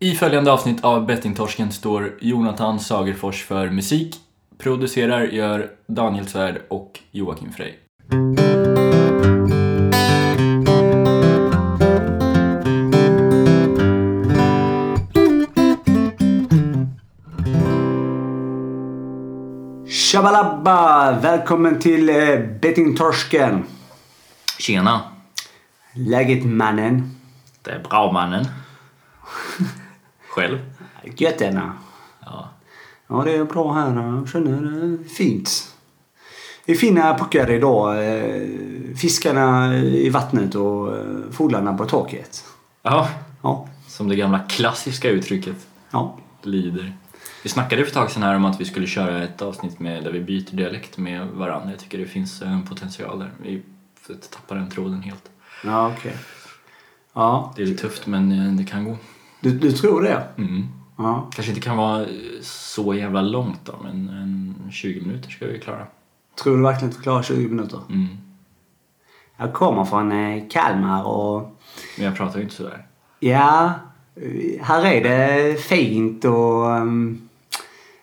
[0.00, 4.16] I följande avsnitt av Bettingtorsken står Jonathan Sagerfors för musik.
[4.58, 7.72] Producerar gör Daniel Svärd och Joakim Frey.
[19.88, 21.12] Shabalabba!
[21.20, 23.64] Välkommen till eh, Bettingtorsken.
[24.58, 25.00] Tjena!
[25.94, 27.10] Läget mannen?
[27.62, 28.44] Det är bra mannen.
[30.38, 30.58] Själv?
[31.16, 31.40] Gött.
[31.40, 32.48] Ja.
[33.06, 33.96] Ja, det är bra här.
[34.02, 35.74] Jag känner det fint.
[36.66, 38.14] Det är fina puckar idag.
[38.16, 38.42] Eh,
[38.96, 42.44] Fiskarna i vattnet och eh, fåglarna på taket.
[42.82, 43.08] ja.
[43.42, 43.68] Ja.
[43.88, 45.56] Som det gamla klassiska uttrycket
[45.90, 46.16] Ja.
[46.42, 46.96] lyder.
[47.42, 50.04] Vi snackade för ett tag sedan här om att vi skulle köra ett avsnitt med,
[50.04, 51.70] där vi byter dialekt med varandra.
[51.70, 53.30] Jag tycker det finns en potential där.
[53.42, 53.62] Vi
[54.30, 55.30] tappar den tråden helt.
[55.64, 56.16] Ja, okej.
[57.12, 58.96] Ja, Det är lite tufft men eh, det kan gå.
[59.40, 60.22] Du, du tror det?
[60.36, 60.66] Mm.
[60.96, 61.30] Ja.
[61.34, 62.06] Kanske inte kan vara
[62.42, 65.86] så jävla långt då, men en 20 minuter ska vi klara.
[66.42, 67.80] Tror du verkligen att du klarar 20 minuter?
[67.88, 68.06] Mm.
[69.36, 71.58] Jag kommer från eh, Kalmar och
[71.96, 72.86] Men jag pratar ju inte sådär.
[73.20, 73.72] Ja,
[74.60, 77.28] här är det fint och um,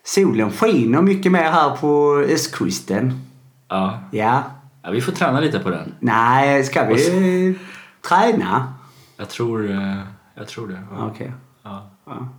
[0.04, 3.22] solen skiner mycket mer här på östkusten.
[3.68, 4.00] Ja.
[4.12, 4.44] Ja.
[4.82, 5.96] ja, vi får träna lite på den.
[6.00, 7.56] Nej, ska vi eh,
[8.10, 8.74] träna?
[9.18, 10.00] Jag tror, eh,
[10.36, 10.84] jag tror det.
[10.92, 11.08] Ja.
[11.08, 11.34] Okej.
[11.64, 11.90] Ja.
[12.06, 12.30] Ja.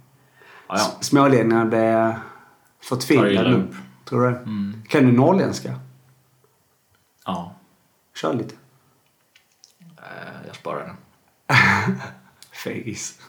[0.69, 0.99] Ja, ja.
[1.01, 2.21] Smålänningarna blir Tar
[2.81, 3.75] förtvivlade nu.
[4.05, 4.29] Tror du?
[4.37, 4.83] Mm.
[4.89, 5.81] Kan du norrländska?
[7.27, 7.53] ja.
[8.15, 8.55] Kör lite.
[9.81, 10.97] Eh, Jag sparar den.
[12.65, 13.21] Fegis.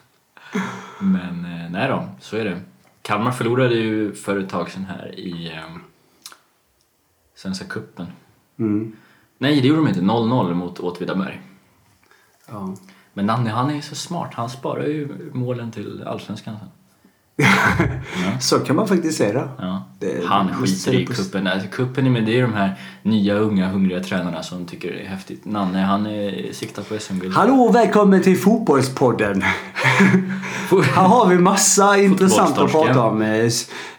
[1.00, 2.60] Men eh, nej då, så är det.
[3.02, 5.76] Kalmar förlorade ju för ett tag sedan här i eh,
[7.34, 8.06] Svenska cupen.
[8.58, 8.96] Mm.
[9.38, 10.00] Nej, det gjorde de inte.
[10.00, 11.42] 0-0 mot Åtvidaberg.
[12.46, 12.74] Ja.
[13.18, 14.34] Men Nanne, han är ju så smart.
[14.34, 16.68] Han sparar ju målen till Allsvenskan sen.
[18.40, 19.48] Så kan man faktiskt se det.
[19.58, 19.84] Ja.
[20.00, 21.46] Det- han skiter i kuppen.
[21.46, 25.00] Alltså, kuppen är med, det är de här nya, unga, hungriga tränarna som tycker det
[25.00, 25.44] är häftigt.
[25.44, 27.34] Nanne, han är, siktar på SM-guld.
[27.34, 29.42] Hallå välkommen till Fotbollspodden.
[30.94, 33.22] Här har vi massa intressant att prata om.
[33.22, 33.50] Eh,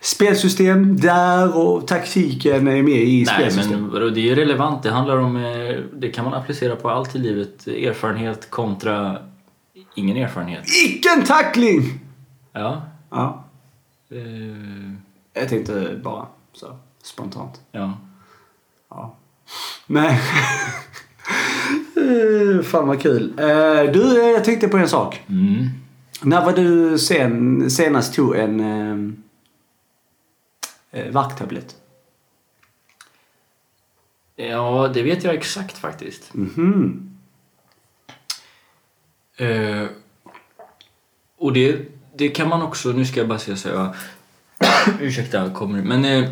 [0.01, 4.83] Spelsystem där och taktiken är med i Nej, men det är relevant.
[4.83, 5.35] Det handlar om...
[5.35, 5.41] eh,
[5.99, 7.67] Det kan man applicera på allt i livet.
[7.67, 9.17] Erfarenhet kontra
[9.95, 10.63] ingen erfarenhet.
[10.85, 11.99] Vilken tackling!
[12.53, 12.81] Ja.
[13.09, 13.43] Ja,
[14.09, 14.91] eh,
[15.33, 17.61] jag tänkte bara så spontant.
[17.71, 17.97] ja.
[18.89, 19.15] Ja.
[19.87, 20.19] Nej.
[22.63, 23.39] Fan vad kul.
[23.39, 25.23] Eh, Du, eh, jag tänkte på en sak.
[25.29, 25.67] Mm.
[26.23, 28.97] När var du sen, senast tog en eh,
[31.01, 31.75] eh, värktablett?
[34.35, 36.33] Ja, det vet jag exakt faktiskt.
[36.33, 37.05] Mhm.
[39.37, 39.85] Eh,
[41.37, 41.85] och det,
[42.19, 43.93] det kan man också, nu ska jag bara säga så jag,
[44.99, 46.29] ursäkta, kommer, men eh,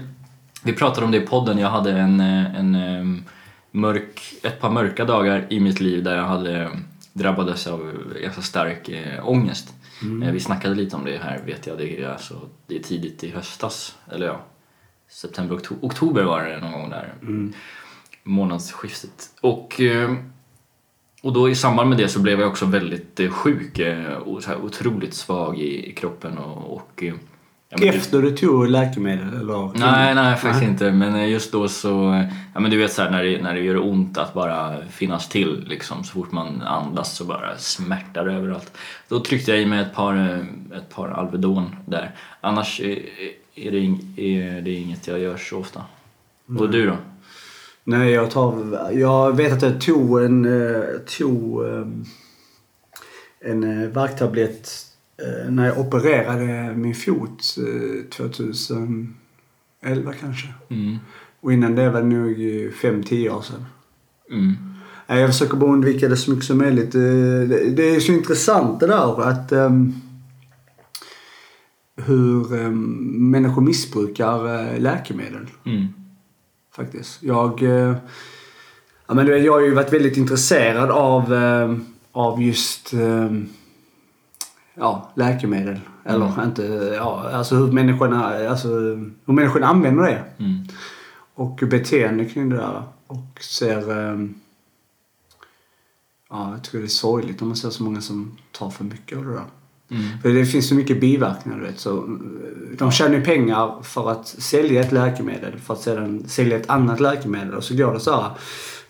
[0.63, 3.23] vi pratade om det i podden, jag hade en, eh, en eh,
[3.71, 6.69] mörk, ett par mörka dagar i mitt liv där jag hade
[7.13, 9.73] drabbades av ganska stark eh, ångest.
[10.23, 13.23] Eh, vi snackade lite om det här vet jag, det är, alltså, det är tidigt
[13.23, 14.45] i höstas, eller ja,
[15.09, 17.13] september, oktober, oktober var det någon gång där.
[18.23, 19.29] Månadsskiftet.
[19.41, 20.15] Och eh,
[21.21, 24.43] och då i samband med det så blev jag också väldigt eh, sjuk eh, och
[24.43, 26.73] så här otroligt svag i, kroppen och...
[26.73, 27.13] och eh,
[27.69, 29.79] ja, Efter du tog läkemedel eller?
[29.79, 30.91] Nej, nej faktiskt inte.
[30.91, 32.25] Men just då så...
[32.53, 35.29] Ja men du vet så här, när det, när det gör ont att bara finnas
[35.29, 36.03] till liksom.
[36.03, 38.77] Så fort man andas så bara smärtar överallt.
[39.07, 40.45] Då tryckte jag i mig ett par,
[40.77, 42.11] ett par Alvedon där.
[42.41, 42.99] Annars är,
[43.55, 43.77] det,
[44.17, 45.81] är det inget jag gör så ofta.
[46.59, 46.97] Och du då?
[47.89, 48.77] Nej, jag tar...
[48.93, 50.45] Jag vet att jag tog en...
[50.45, 50.81] eh,
[51.17, 52.05] tog ehm,
[53.39, 54.69] en eh, värktablett
[55.21, 59.13] eh, när jag opererade min fot eh, 2011
[60.19, 60.47] kanske.
[60.69, 60.97] Mm.
[61.41, 62.37] Och innan det var det nog
[62.73, 63.65] 5-10 år sedan.
[64.31, 64.55] Mm.
[65.07, 66.91] Jag försöker bara undvika det så mycket som möjligt.
[66.91, 69.93] Det är så intressant det där att ehm,
[71.95, 75.87] hur um, människor missbrukar läkemedel Mm.
[76.77, 77.23] Faktiskt.
[77.23, 77.95] Jag, eh,
[79.07, 81.75] ja, men jag har ju varit väldigt intresserad av, eh,
[82.11, 83.31] av just eh,
[84.73, 85.79] ja, läkemedel.
[86.05, 86.63] Eller inte,
[86.95, 88.67] ja, alltså hur människorna, alltså,
[89.25, 90.23] hur människorna använder det.
[90.37, 90.63] Mm.
[91.33, 92.83] Och beteende kring det där.
[93.07, 93.91] Och ser...
[93.91, 94.19] eh,
[96.29, 99.17] ja, jag tycker det är sorgligt om man ser så många som tar för mycket
[99.17, 99.45] av det där.
[99.91, 100.03] Mm.
[100.21, 101.79] För det finns så mycket biverkningar du vet.
[101.79, 102.17] Så,
[102.77, 106.99] de tjänar ju pengar för att sälja ett läkemedel för att sedan sälja ett annat
[106.99, 107.53] läkemedel.
[107.53, 108.31] Och så går det så här.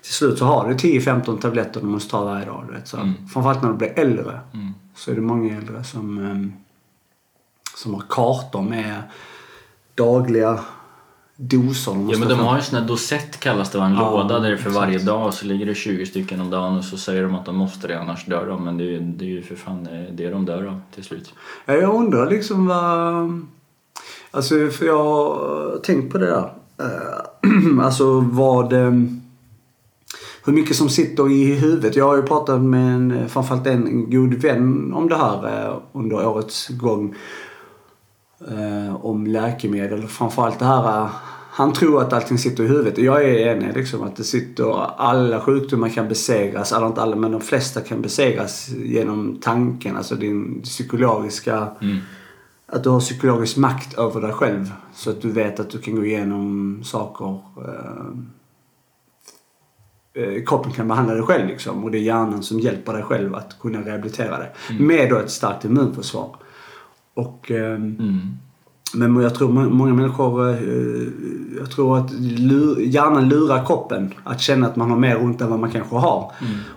[0.01, 2.63] Till slut så har du 10-15 tabletter du måste ta varje dag.
[2.67, 2.97] Du vet, så.
[2.97, 3.13] Mm.
[3.33, 4.39] Framförallt när du blir äldre.
[4.53, 4.73] Mm.
[4.95, 6.53] Så är det många äldre som, ehm,
[7.75, 9.01] som har kartor med
[9.95, 10.59] dagliga
[11.37, 11.91] doser.
[11.91, 13.79] de Ja men de har ju sån här dosett kallas det?
[13.79, 16.49] En Ja, låda där det för varje dag och så ligger det 20 stycken om
[16.49, 18.63] dagen och så säger de att de måste det annars dör de.
[18.63, 21.03] Men det är ju, det är ju för fan eh, det de dör av till
[21.03, 21.33] slut.
[21.65, 23.45] Ja, jag undrar liksom vad...
[24.31, 26.53] Alltså, för jag har tänkt på det där.
[26.79, 28.73] Eh, alltså vad...
[28.73, 28.91] eh,
[30.45, 31.95] Hur mycket som sitter i huvudet.
[31.95, 36.27] Jag har ju pratat med en, framförallt en god vän om det här eh, under
[36.27, 37.15] årets gång.
[38.41, 40.07] Eh, om läkemedel.
[40.07, 41.01] Framförallt det här...
[41.03, 41.09] eh,
[41.51, 42.97] Han tror att allting sitter i huvudet.
[42.97, 44.99] Jag är enig liksom att det sitter...
[45.01, 46.73] Alla sjukdomar kan besegras.
[46.73, 49.97] Alla inte alla, men de flesta kan besegras genom tanken.
[49.97, 51.67] Alltså din psykologiska...
[51.81, 51.97] Mm.
[52.69, 54.71] Att du har psykologisk makt över dig själv.
[54.93, 57.39] Så att du vet att du kan gå igenom saker.
[57.67, 58.07] Eh,
[60.23, 61.83] eh, kroppen kan behandla dig själv liksom.
[61.83, 64.51] Och det är hjärnan som hjälper dig själv att kunna rehabilitera dig.
[64.79, 66.35] Med då ett starkt immunförsvar.
[67.17, 67.51] Och...
[67.51, 67.95] ehm,
[68.93, 69.13] Mm.
[69.13, 71.07] men jag tror må- många människor, eh,
[71.59, 72.11] jag tror att
[72.79, 76.31] hjärnan lurar kroppen att känna att man har mer ont än vad man kanske har.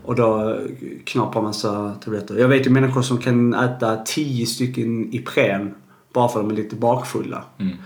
[0.05, 0.57] Och då eh,
[1.05, 1.71] knaprar man sig
[2.05, 2.39] tabletter.
[2.39, 5.75] Jag vet ju människor som kan äta 10 stycken Ipren
[6.13, 7.45] bara för att de är lite bakfulla.
[7.59, 7.77] Mm.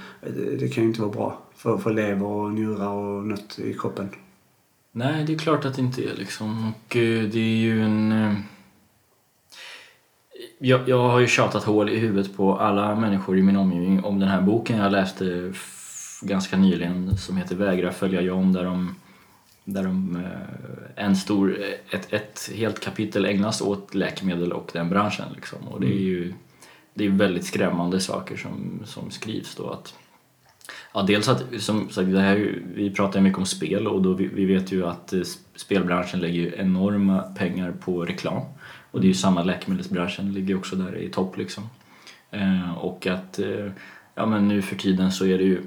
[0.59, 4.09] Det, kan ju inte vara bra för, för lever och njurar och något i kroppen.
[4.93, 6.69] Nej, det är klart att det inte är liksom.
[6.69, 8.37] Och eh, det är ju en...
[10.64, 14.05] eh, Jag, jag har ju tjatat hål i huvudet på alla människor i min omgivning
[14.05, 15.52] om den här boken jag läste
[16.22, 18.94] ganska nyligen som heter Vägra följa John där de,
[19.64, 21.56] där de eh, en stor,
[21.90, 25.58] ett, ett helt kapitel ägnas åt läkemedel och den branschen liksom.
[25.69, 26.34] Och det är ju
[26.94, 29.94] det är väldigt skrämmande saker som, som skrivs då att
[30.94, 34.12] Ja, dels att som sagt, det här, vi pratar ju mycket om spel och då
[34.12, 38.43] vi, vi vet ju att eh, sp- spelbranschen lägger enorma pengar på reklam.
[38.94, 41.64] Och det är ju samma läkemedelsbranschen, ligger också där i topp liksom.
[42.31, 43.70] Eh, och att eh,
[44.14, 45.62] ja, men nu för tiden så är det ju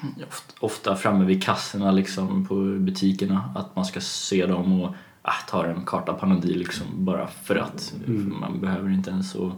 [0.60, 5.66] ofta, framme vid kassorna liksom på butikerna att man ska se dem och ah, ta
[5.66, 7.94] en karta Panodil liksom bara för att.
[8.40, 9.52] Man behöver inte ens och,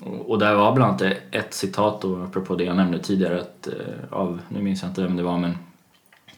[0.00, 3.66] och och där var bland annat ett citat då, apropå det jag nämnde tidigare, att,
[3.66, 5.58] eh, av, nu minns jag inte vem det var, men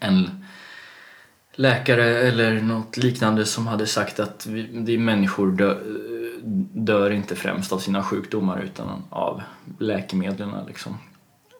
[0.00, 0.44] en
[1.54, 5.76] läkare eller något liknande som hade sagt att vi, det är människor dö,
[6.72, 9.42] dör inte främst av sina sjukdomar utan av
[9.78, 10.50] läkemedlen.
[10.66, 10.96] Liksom.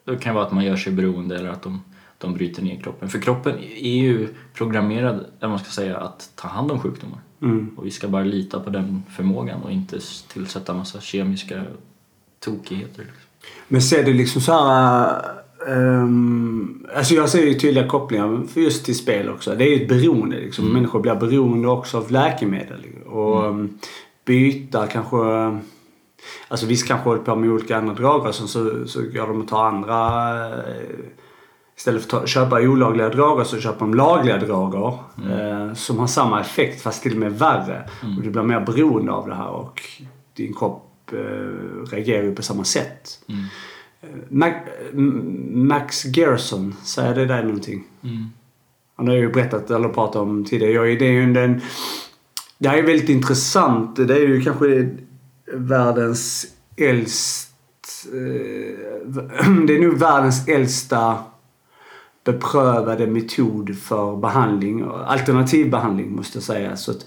[0.05, 1.81] Det kan vara att man gör sig beroende eller att de,
[2.17, 3.09] de bryter ner kroppen.
[3.09, 7.19] För kroppen är ju programmerad, eller man ska säga, att ta hand om sjukdomar.
[7.41, 7.71] Mm.
[7.77, 9.99] Och vi ska bara lita på den förmågan och inte
[10.33, 11.63] tillsätta massa kemiska
[12.39, 13.01] tokigheter.
[13.03, 13.21] Liksom.
[13.67, 15.21] Men ser du liksom så här...
[15.67, 19.55] ehm, alltså jag ser ju tydliga kopplingar just till spel också.
[19.55, 20.73] Det är ju ett beroende liksom.
[20.73, 22.85] Människor blir beroende också av läkemedel.
[23.05, 23.77] Och um,
[24.25, 25.17] byta kanske...
[26.47, 29.47] Alltså visst kanske håller på med olika andra droger så, så, så går de att
[29.47, 30.21] ta andra...
[30.57, 30.85] eh,
[31.77, 34.93] Istället för att ta, köpa olagliga droger så köper de lagliga droger.
[35.29, 37.89] Eh, som har samma effekt fast till och med värre.
[38.17, 39.81] Och du blir mer beroende av det här och
[40.33, 41.17] din kropp eh,
[41.91, 43.19] reagerar ju på samma sätt.
[43.29, 43.43] Mm.
[44.29, 44.53] Mac,
[44.93, 47.83] M- Max Gerson, säger det där någonting?
[48.03, 48.25] Mm.
[48.95, 50.71] Han har ju berättat eller pratat om tidigare.
[50.71, 51.61] Jag, är ju den...
[52.57, 53.95] Det här är väldigt intressant.
[53.95, 54.89] Det är ju kanske
[55.53, 56.47] världens
[56.77, 57.51] äldst...
[58.13, 61.17] Eh, det är nog världens äldsta
[62.23, 64.85] beprövade metod för behandling.
[65.05, 66.77] Alternativ behandling måste jag säga.
[66.77, 67.05] Så att,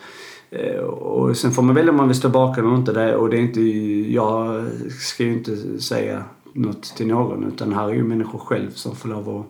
[0.51, 2.93] eh, och sen får man välja om man vill stå bakom eller inte.
[2.93, 3.61] Det, och det är inte,
[4.13, 4.67] jag
[5.01, 9.09] ska ju inte säga något till någon utan här är ju människor själv som får
[9.09, 9.47] lov att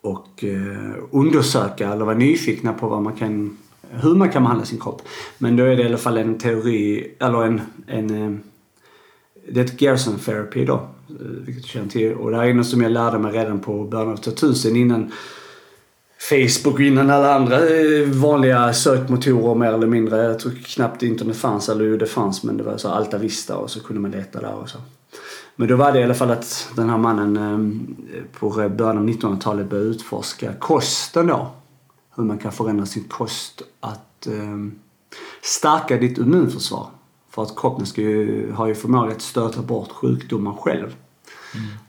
[0.00, 3.58] och eh, undersöka eller vara nyfikna på vad man kan,
[3.90, 5.02] hur man kan behandla sin kropp.
[5.38, 8.38] Men då är det i alla fall en teori, eller en, en eh,
[9.48, 12.14] det är ett Gerson therapy då, eh, vilket du känner till.
[12.14, 15.12] Och det här är något som jag lärde mig redan på början av 2000 innan
[16.30, 20.22] Facebook och innan alla andra eh, vanliga sökmotorer mer eller mindre.
[20.22, 23.56] Jag tror knappt internet fanns, eller jo det fanns men det var så Alta Vista
[23.56, 24.78] och så kunde man leta där och så.
[25.56, 27.96] Men då var det i alla fall att den här mannen
[28.38, 31.50] på början av 1900-talet började utforska kosten då.
[32.20, 34.56] Hur man kan förändra sin kost att eh,
[35.42, 36.86] stärka ditt immunförsvar.
[37.30, 40.96] För att kroppen ska ju, har ju förmåga att stöta bort sjukdomar själv.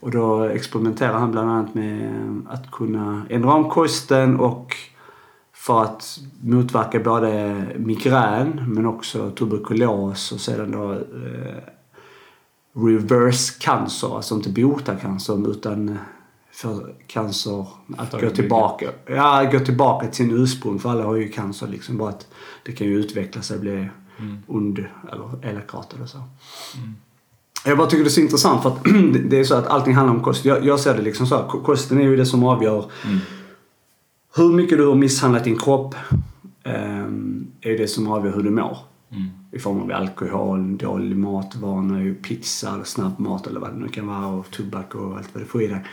[0.00, 4.76] Och då experimenterar han bland annat med att kunna ändra om kosten och
[5.52, 11.62] för att motverka både migrän men också tuberkulos och sedan då eh,
[12.74, 14.16] reverse cancer.
[14.16, 15.98] Alltså inte bota cancer utan
[16.62, 17.66] för cancer
[17.96, 18.90] att gå tillbaka.
[19.06, 20.78] Ja, gå tillbaka till sin ursprung.
[20.78, 21.96] För alla har ju cancer liksom.
[21.98, 22.26] Bara att
[22.64, 23.88] det kan ju utveckla sig och bli
[24.46, 24.78] ond
[25.12, 26.18] eller elakartat eller så.
[27.64, 28.84] Jag bara tycker det är så intressant för att
[29.30, 30.44] det är så att allting handlar om kost.
[30.44, 33.18] Jag, jag ser det liksom så här, kosten är ju det som avgör Mm.
[34.36, 35.94] hur mycket du har misshandlat din kropp.
[36.64, 38.78] ehm, är det som avgör hur du mår.
[39.10, 39.28] Mm.
[39.52, 44.26] I form av alkohol, dålig matvanor, pizza, snabbmat eller vad det nu kan vara.
[44.26, 45.84] Och tobak och allt vad du får i dig.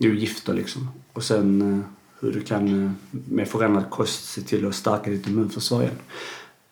[0.00, 0.88] Du är gifter liksom.
[1.12, 1.84] Och sen eh,
[2.20, 5.94] hur du kan eh, med förändrad kost se till att stärka ditt immunförsvar igen.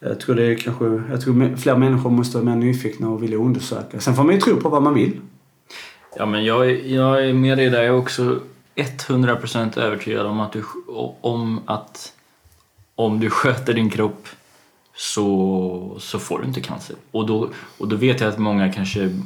[0.00, 3.37] Jag tror det är kanske, jag tror fler människor måste vara mer nyfikna och vilja
[3.38, 4.00] undersöka.
[4.00, 5.20] Sen får man ju tro på vad man vill.
[6.16, 7.82] Ja, men jag, är- jag är med dig där.
[7.82, 8.40] Jag är också
[8.76, 10.64] 100% övertygad om att, du,
[11.20, 12.12] om att
[12.94, 14.28] om du sköter din kropp
[14.97, 16.97] så, så får du inte cancer.
[17.11, 19.16] Och då, och då vet jag att många kanske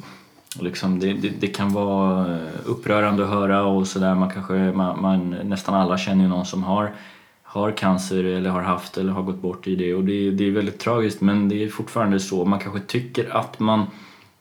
[0.60, 4.14] Liksom det, det, det kan vara eh, upprörande att höra och sådär.
[4.14, 6.94] Man kanske, man, man, nästan alla känner ju någon som har,
[7.42, 10.50] har cancer eller har haft eller har gått bort i det och det, det är
[10.50, 12.44] väldigt tragiskt men det är fortfarande så.
[12.44, 13.86] Man kanske tycker att man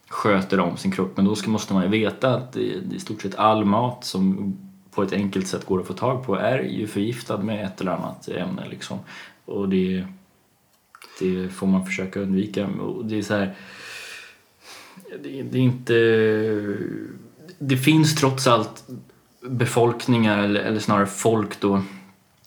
[0.10, 3.36] sköter om sin kropp men då ska, måste man ju veta att i stort sett
[3.36, 4.54] all mat som
[4.92, 7.92] på ett enkelt sätt går att få tag på är ju förgiftad med ett eller
[7.92, 9.00] annat ämne liksom.
[9.46, 10.06] Och det,
[11.20, 12.68] det får man försöka undvika.
[12.68, 13.56] Och det är så här,
[15.24, 15.94] det, det är inte...
[17.60, 18.84] Det finns trots allt
[19.42, 21.82] befolkningar, eller, eller snarare folk då,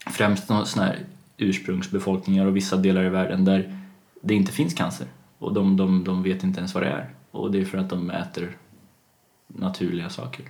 [0.07, 0.99] främst såna här
[1.37, 3.79] ursprungsbefolkningar och vissa delar i världen där
[4.21, 5.07] det inte finns cancer.
[5.39, 7.11] Och de, de, de vet inte ens vad det är.
[7.31, 8.57] Och det är för att de äter
[9.47, 10.45] naturliga saker.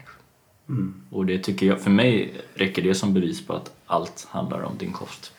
[0.68, 0.94] Mm.
[1.10, 4.78] Och det tycker jag, för mig räcker det som bevis på att allt handlar om
[4.78, 5.32] din kost.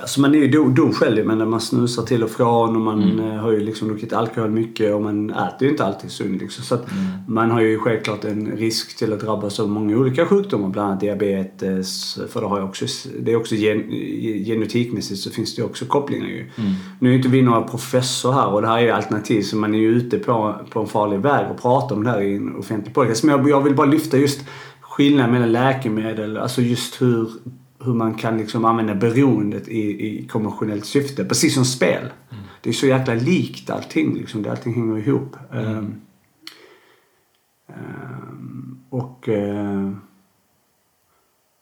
[0.00, 3.02] Alltså man är ju dum, själv men när man snusar till och från och man
[3.02, 3.30] Mm.
[3.30, 6.64] eh, har ju liksom druckit alkohol mycket och man äter ju inte alltid sunt liksom.
[6.64, 7.04] Så att Mm.
[7.28, 11.00] man har ju självklart en risk till att drabbas av många olika sjukdomar, bland annat
[11.00, 12.18] diabetes.
[12.28, 12.84] För det, har också,
[13.20, 13.90] det är också gen,
[14.46, 16.40] genetikmässigt så finns det ju också kopplingar ju.
[16.40, 16.72] Mm.
[16.98, 19.56] Nu är ju inte vi några professor här och det här är ju alternativ så
[19.56, 22.36] man är ju ute på, på en farlig väg och pratar om det här i
[22.36, 23.24] en offentlig podcast.
[23.24, 24.40] Men jag, jag vill bara lyfta just
[24.80, 27.28] skillnaden mellan läkemedel, alltså just hur,
[27.84, 31.24] hur man kan liksom använda beroendet i, i konventionellt syfte.
[31.24, 32.08] Precis som spel.
[32.62, 34.42] Det är så jäkla likt allting liksom.
[34.42, 35.36] Det- Allting hänger ihop.
[35.52, 35.94] Ehm,
[37.68, 39.92] ehm, och eh,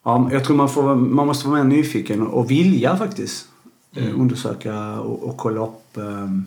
[0.05, 3.49] ja, jag tror man, får, man måste vara mer nyfiken och vilja faktiskt
[3.97, 6.45] eh, undersöka och, och kolla upp ehm,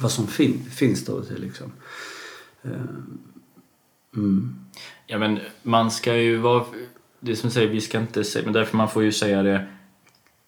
[0.00, 1.72] vad som fin, finns där ute liksom.
[4.16, 4.54] Mm.
[5.06, 6.64] Ja men man ska ju vara,
[7.26, 9.66] det som säger, vi ska inte säga, men därför man får ju säga det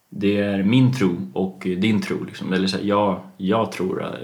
[0.09, 2.53] det är min tro och din tro liksom.
[2.53, 4.17] Eller så här, jag, jag tror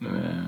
[0.00, 0.44] eh,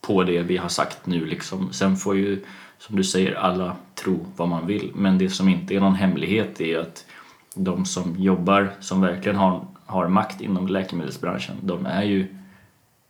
[0.00, 1.72] på det vi har sagt nu liksom.
[1.72, 2.44] Sen får ju,
[2.78, 4.92] som du säger, alla tro vad man vill.
[4.94, 7.06] Men det som inte är någon hemlighet är att
[7.54, 12.36] de som jobbar, som verkligen har, har makt inom läkemedelsbranschen, de är ju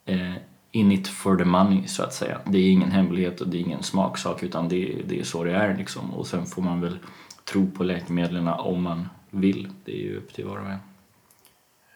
[0.05, 0.35] eh,
[0.77, 2.41] in it for the money så att säga.
[2.45, 5.53] Det är ingen hemlighet och det är ingen smaksak utan det, det är så det
[5.53, 6.15] är liksom.
[6.15, 6.99] Och sen får man väl
[7.45, 9.69] tro på läkemedlen om man vill.
[9.85, 10.79] Det är ju upp till var och en.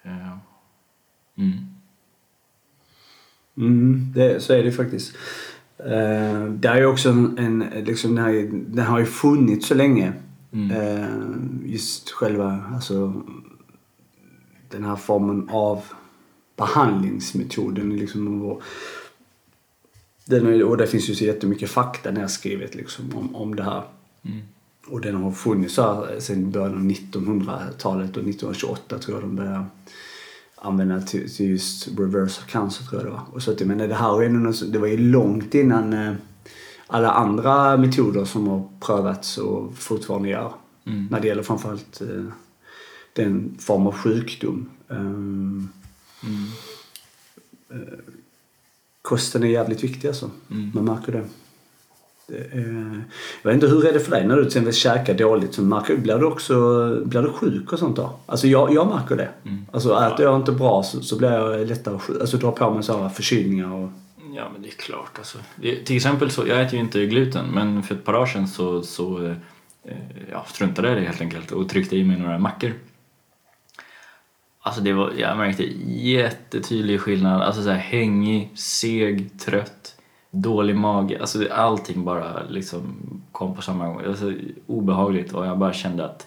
[0.03, 0.37] Eh,
[1.41, 1.59] Mm.
[3.57, 5.17] Mm, det, så är det faktiskt.
[5.81, 9.75] Uh, det är ju också en, en liksom den, här, den har ju funnits så
[9.75, 10.13] länge.
[10.53, 10.71] Mm.
[10.71, 13.23] Eh, just själva, alltså
[14.71, 15.85] den här formen av
[16.61, 17.97] behandlingsmetoden.
[17.97, 18.63] Liksom, och,
[20.25, 23.83] den, och det finns ju så jättemycket fakta nedskrivet liksom, om, om det här.
[24.23, 24.41] Mm.
[24.87, 29.65] Och den har funnits här sedan början av 1900-talet och 1928 tror jag de började
[30.57, 33.23] använda till, till just reverse cancer tror jag det var.
[33.33, 36.15] Och så att jag menar det här något, som- det var ju långt innan eh,
[36.87, 40.53] alla andra metoder som har prövats och fortfarande gör.
[40.87, 41.07] Mm.
[41.11, 42.25] När det gäller framförallt eh,
[43.13, 44.71] den form av sjukdom.
[44.89, 45.69] Um,
[46.23, 46.47] Mm.
[49.03, 50.31] kosten är jävligt viktig alltså.
[50.51, 50.71] Mm.
[50.75, 51.25] Man märker det.
[52.27, 53.05] det är,
[53.43, 55.55] jag vet inte, hur är det för dig när du till exempel käkar dåligt?
[55.55, 56.55] Så märker, blir, du också,
[57.05, 58.19] blir du sjuk och sånt då?
[58.27, 59.29] Alltså jag, jag märker det.
[59.45, 59.67] Mm.
[59.73, 62.21] Alltså äter jag inte bra så, så blir jag lättare sjuk.
[62.21, 63.91] Alltså drar på mig så här förkylningar och...
[64.37, 65.39] Ja men det är klart alltså.
[65.57, 68.49] Det, till exempel så, jag äter ju inte gluten men för ett par dagar sedan
[68.49, 69.37] så, så eh,
[70.31, 72.73] ja, struntade jag i det helt enkelt och tryckte i mig några mackor.
[74.63, 77.43] Alltså det var, jag märkte jättetydlig skillnad.
[77.43, 79.95] Alltså så här hängig, seg, trött,
[80.31, 81.21] dålig mage.
[81.21, 82.83] Alltså allting bara liksom
[83.33, 84.03] kom på samma gång.
[84.07, 84.33] Alltså,
[84.67, 86.27] obehagligt och jag bara kände att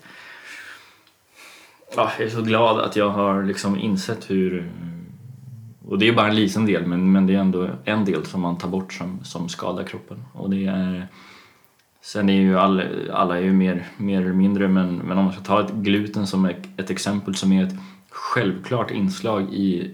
[1.95, 4.71] ja, jag är så glad att jag har liksom insett hur
[5.87, 8.41] och det är bara en liten del men, men det är ändå en del som
[8.41, 10.23] man tar bort som, som skadar kroppen.
[10.33, 11.07] Och det är,
[12.01, 15.33] sen är ju all, alla är ju mer, mer eller mindre men, men om man
[15.33, 17.75] ska ta ett gluten som ett, ett exempel som är ett
[18.13, 19.91] självklart inslag i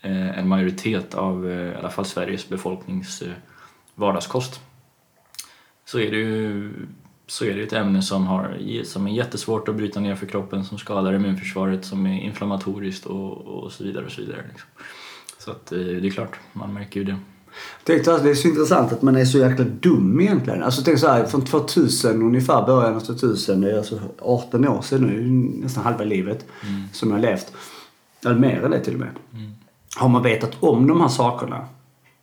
[0.00, 3.32] eh, en majoritet av eh, i alla fall Sveriges befolknings eh,
[3.94, 4.60] vardagskost
[5.84, 6.72] så är det ju
[7.26, 10.64] så är det ett ämne som, har, som är jättesvårt att bryta ner för kroppen,
[10.64, 14.04] som skadar immunförsvaret, som är inflammatoriskt och, och så vidare.
[14.04, 14.44] och Så vidare.
[14.48, 14.68] Liksom.
[15.38, 17.18] Så att, eh, det är klart, man märker ju det.
[17.84, 20.62] Tänk alltså, det är så intressant att man är så jäkla dum egentligen.
[20.62, 24.82] Alltså tänk så här, från 2000 ungefär, början av 2000, det är alltså 18 år
[24.82, 25.22] sedan nu,
[25.62, 26.82] nästan halva livet Mm.
[26.92, 27.52] som jag har levt.
[28.24, 29.10] Eller mer än det till och med.
[29.34, 29.50] Mm.
[29.96, 31.64] Har man vetat om de här sakerna,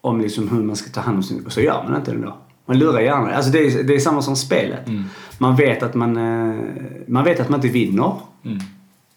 [0.01, 1.45] om liksom hur man ska ta hand om sin...
[1.49, 2.37] så gör man inte det då.
[2.65, 3.29] Man lurar hjärnan.
[3.33, 4.87] Alltså det är, det är samma som spelet.
[4.87, 5.03] Mm.
[5.37, 6.63] Man vet att man, eh,
[7.07, 8.13] man vet att man inte vinner.
[8.45, 8.57] Mm.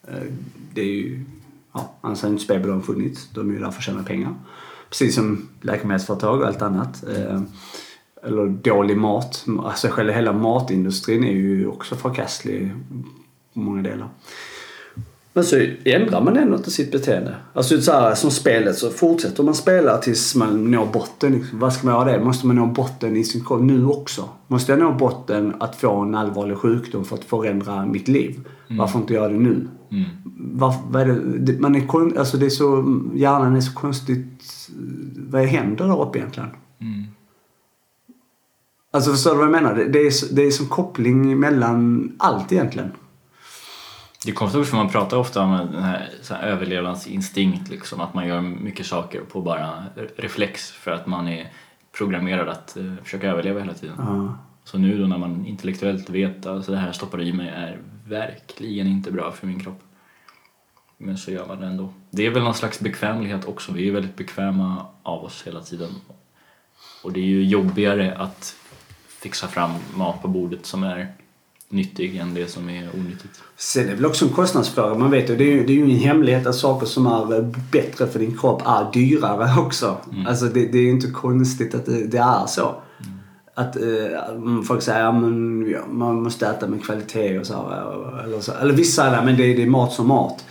[0.09, 0.15] Eh,
[0.75, 1.25] Det är ju...
[1.75, 3.29] Ja, annars hade inte spelbolagen funnits.
[3.35, 4.35] De är ju där för att tjäna pengar.
[4.93, 7.05] Precis som läkemedelsföretag och allt annat.
[7.09, 7.41] Eh,
[8.23, 9.47] eller dålig mat.
[9.65, 12.73] Alltså själva hela matindustrin är ju också förkastlig
[13.55, 14.09] på många delar.
[15.35, 17.37] Men så ändrar man ändå inte sitt beteende.
[17.53, 21.33] Alltså så här, som spelet så fortsätter man spela tills man når botten.
[21.33, 21.59] Liksom.
[21.59, 22.25] Vad ska man göra det?
[22.25, 24.29] Måste man nå botten i sin kropp nu också?
[24.47, 28.49] Måste jag nå botten att få en allvarlig sjukdom för att förändra mitt liv?
[28.79, 29.69] Varför inte göra det nu?
[29.91, 30.05] Mm.
[30.37, 34.69] Varför, vad är det, man är, kon- alltså det är så, hjärnan är så konstigt...
[35.17, 36.49] Vad händer där uppe egentligen?
[36.81, 37.05] Mm.
[38.93, 39.75] Alltså förstår du vad jag menar?
[39.75, 42.89] Det, är, det är som koppling mellan allt egentligen.
[44.25, 48.27] Det är konstigt för man pratar ofta om den här, här överlevnadsinstinkt, liksom, att man
[48.27, 49.85] gör mycket saker på bara
[50.17, 51.53] reflex för att man är
[51.93, 53.95] programmerad att eh, försöka överleva hela tiden.
[53.99, 54.39] Ja.
[54.65, 57.79] Så nu då när man intellektuellt vet att alltså, det här stoppar i mig är
[58.07, 59.83] verkligen inte bra för min kropp.
[60.99, 61.93] Men så gör man det ändå.
[62.11, 63.73] Det är väl någon slags bekvämlighet också.
[63.73, 65.91] Vi är väldigt bekväma av oss hela tiden.
[67.05, 68.57] Och det är ju jobbigare att
[69.09, 71.13] fixa fram mat på bordet som är
[71.73, 73.43] nyttig än det som är onyttigt.
[73.57, 74.95] Sen är det väl också en kostnadsfråga.
[74.95, 77.39] Man vet ju, det är ju, det är ju ingen hemlighet att saker som är
[77.39, 79.97] eh, bättre för din kropp är dyrare också.
[80.27, 82.75] Alltså det, det är ju inte konstigt att det, det är så.
[83.55, 85.15] Att eh, folk säger att
[85.73, 87.55] ja, man måste äta med kvalitet och så.
[87.55, 88.53] här, Eller, så.
[88.53, 90.45] eller vissa säger men det, är- det är mat som mat.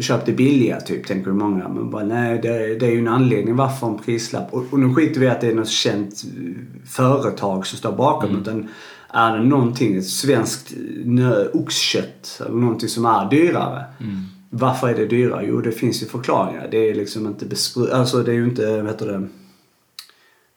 [0.00, 1.68] Köp det billiga typ, tänker många.
[1.68, 4.54] Men bara, nej, det, det är ju en anledning varför en prislapp.
[4.54, 6.52] Och, och nu skiter vi i att det är något känt eh,
[6.88, 8.40] företag som står bakom.
[8.40, 8.68] Utan
[9.12, 10.72] är det någonting, svenskt
[11.52, 13.84] oxkött eller någonting som är dyrare.
[14.50, 15.44] Varför är det dyrare?
[15.48, 16.68] Jo, det finns ju förklaringar.
[16.70, 17.94] Det är liksom inte besprutat.
[17.94, 19.28] Alltså det är ju inte, vad heter det?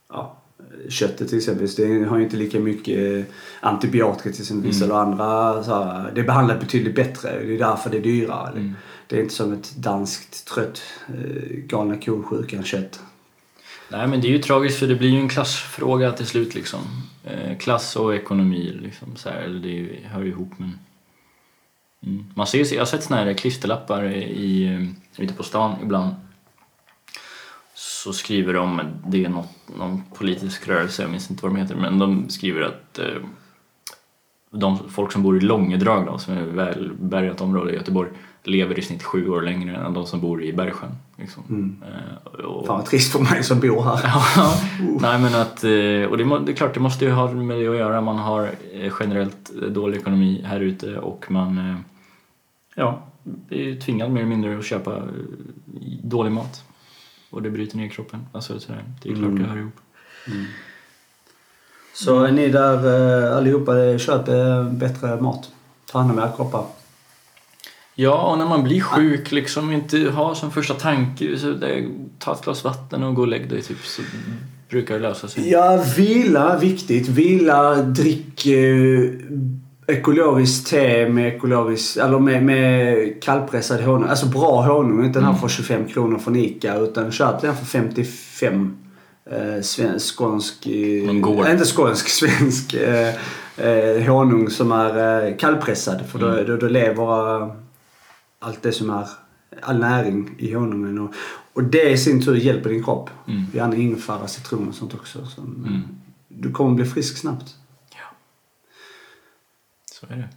[0.10, 0.42] Ja,
[0.90, 1.68] köttet till exempel.
[1.78, 3.28] Det har ju inte lika mycket
[3.60, 4.72] antibiotika till exempel.
[4.84, 7.46] Eller andra så här, Det är behandlat betydligt bättre.
[7.46, 8.74] Det är därför det är dyrare.
[9.08, 13.00] Det är inte som ett danskt trött eh, galna ko-sjukan kött.
[13.94, 16.80] Nej men det är ju tragiskt för det blir ju en klassfråga till slut liksom.
[17.24, 19.16] Eh, klass och ekonomi liksom.
[19.16, 20.80] Så här, eller det ju- hör ju ihop men...
[22.06, 22.26] Mm.
[22.36, 26.16] Man ser, jag har sett såna här klisterlappar i, eh, ute på stan ibland.
[27.74, 31.76] Så skriver de, det är något, någon politisk rörelse, jag minns inte vad de heter,
[31.76, 33.22] men de skriver att eh,
[34.52, 38.10] de folk som bor i Långedrag då, som är ett välbärgat område i Göteborg,
[38.44, 40.92] lever i snitt sju år längre än de som bor i Bergsjön.
[41.18, 41.44] Liksom.
[41.88, 44.00] Eh, och- Fan vad trist för mig som bor här.
[44.04, 44.54] Ja,
[45.02, 47.58] nej men att, eh, och det, må- det är klart det måste ju ha med
[47.60, 48.02] det att göra.
[48.02, 51.78] Man har eh, generellt dålig ekonomi här ute och man
[52.76, 53.02] ja,
[53.50, 55.02] är tvingad mer eller mindre att köpa
[56.04, 56.64] dålig mat.
[57.30, 58.20] Och det bryter ner kroppen.
[58.32, 59.80] Alltså, det är klart det hör ihop.
[61.96, 64.26] Så ni där allihopa, köp
[64.72, 65.52] bättre mat.
[65.92, 66.66] Ta hand om era kroppar.
[67.96, 71.86] Ja, och när man blir sjuk, liksom inte ha som första tanke så det,
[72.20, 74.02] ta ett glas vatten och gå och lägg dig typ så
[74.70, 75.50] brukar det lösa sig.
[75.50, 77.08] Ja, vila, viktigt.
[77.08, 79.10] Vila, drick eh,
[79.88, 84.10] ekologiskt te med ekologisk, eller med, med kallpressad honung.
[84.10, 87.66] Alltså bra honung, inte den här för 25 kronor från Ica utan köp den för
[87.66, 88.78] 55
[89.32, 93.16] eh, svensk, skånsk, eh, inte skånsk, svensk eh,
[93.58, 96.02] eh, honung som är eh, kallpressad.
[96.12, 97.63] För då, då, då lever
[98.44, 99.08] allt det som är
[99.62, 101.00] all näring i honungen.
[101.00, 101.14] Och,
[101.54, 103.10] och det i sin tur hjälper din kropp.
[103.28, 103.46] Mm.
[103.54, 105.26] Gärna ingefära, citron och sånt också.
[105.26, 105.82] Så, Mm.
[106.28, 107.56] Du kommer bli frisk snabbt.
[107.92, 108.16] Ja.
[109.92, 110.30] Så är det.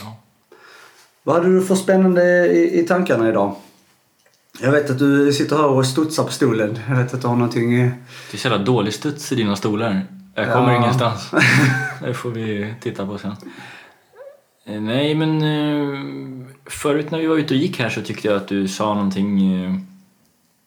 [0.00, 0.16] Bra.
[1.22, 3.56] Vad hade du för spännande i, i tankarna idag?
[4.60, 6.78] Jag vet att du sitter här och studsar på stolen.
[6.88, 7.76] Jag vet att du har någonting...
[7.76, 7.86] Det
[8.32, 10.06] är så jävla dålig studs i dina stolar.
[10.34, 10.76] Jag kommer Ja.
[10.82, 11.30] ingenstans.
[12.02, 13.36] Det får vi titta på sen.
[14.64, 18.36] Eh, Nej, men eh, förut när vi var ute och gick här så tyckte jag
[18.36, 19.74] att du sa någonting, eh,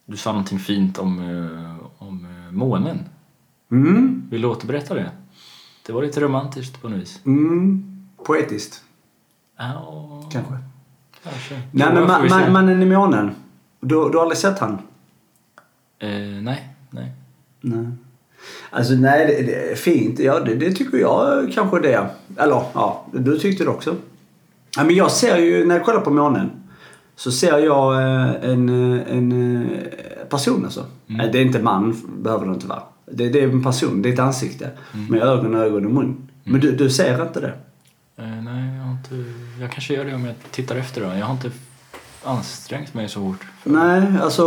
[0.06, 3.00] du sa någonting fint om, eh, om eh, månen.
[3.72, 5.12] Mm, Vill du återberätta det?
[5.86, 7.20] Det var lite romantiskt på något vis.
[7.26, 7.84] mm,
[8.26, 8.84] poetiskt,
[9.58, 10.54] Ja, kanske.
[11.24, 11.62] kanske.
[11.72, 13.32] Nej, men ma- ma- mannen i månen.
[13.82, 14.72] Du, du har aldrig sett han?
[16.00, 16.10] Eh,
[16.42, 17.12] nej, nej.
[17.62, 17.86] Nej.
[18.70, 20.20] Alltså nej, det, det fint.
[20.20, 22.10] Ja, det, det tycker jag kanske det.
[22.38, 23.96] Eller ja, du tyckte det också.
[24.76, 26.52] Ja, men jag ser ju, när jag kollar på månen,
[27.16, 30.86] så ser jag eh, en, eh, en eh, person alltså.
[31.08, 31.32] Mm.
[31.32, 32.84] Det är inte man, behöver det inte vara.
[33.06, 34.70] Det, det är en person, det är ett ansikte.
[34.94, 35.06] Mm.
[35.06, 36.30] Med ögon, ögon och mun.
[36.44, 37.54] Men du, du ser inte det?
[38.18, 39.32] Eh, nej, jag har inte...
[39.62, 41.08] Jag kanske gör det om jag tittar efter då.
[41.08, 41.52] Jag har inte
[42.24, 43.46] ansträngt mig så hårt.
[43.64, 44.44] Nej, alltså...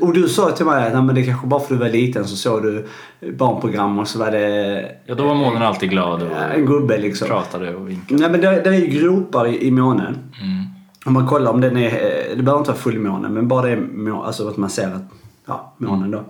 [0.00, 2.36] Och du sa till mig att det kanske bara för att du var liten så
[2.36, 2.86] såg du
[3.32, 7.28] barnprogram och så var det Ja, då var månen alltid glad och en gubbe liksom.
[7.28, 8.20] pratade och vinkade.
[8.20, 10.18] Nej men det, det är ju gropar i, i månen.
[10.42, 10.64] Mm.
[11.04, 11.90] Om man kollar om den är,
[12.36, 15.12] det behöver inte vara fullmåne, men bara det är alltså att man ser att,
[15.46, 16.24] ja, månen då.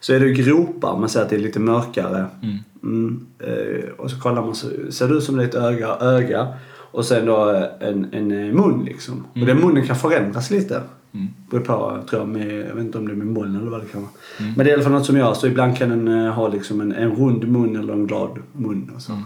[0.00, 2.26] Så är det gropar, man ser att det är lite mörkare.
[2.42, 2.58] Mm.
[2.82, 5.96] Mm, eh, och så kollar man så ser det ut som det är ett öga,
[6.00, 6.48] öga.
[6.92, 9.26] Och sen då eh, en, en eh, mun liksom.
[9.32, 10.82] Och den munnen kan förändras lite.
[11.14, 11.28] Mm.
[11.50, 13.80] Beror på, tror jag, med, jag vet inte om det är med moln eller vad
[13.80, 14.12] det kan vara.
[14.38, 14.52] Mm.
[14.56, 16.48] Men det är i alla fall något som jag, så ibland kan den eh, ha
[16.48, 19.12] liksom en, en rund mun eller en glad mun och så.
[19.12, 19.24] Mm.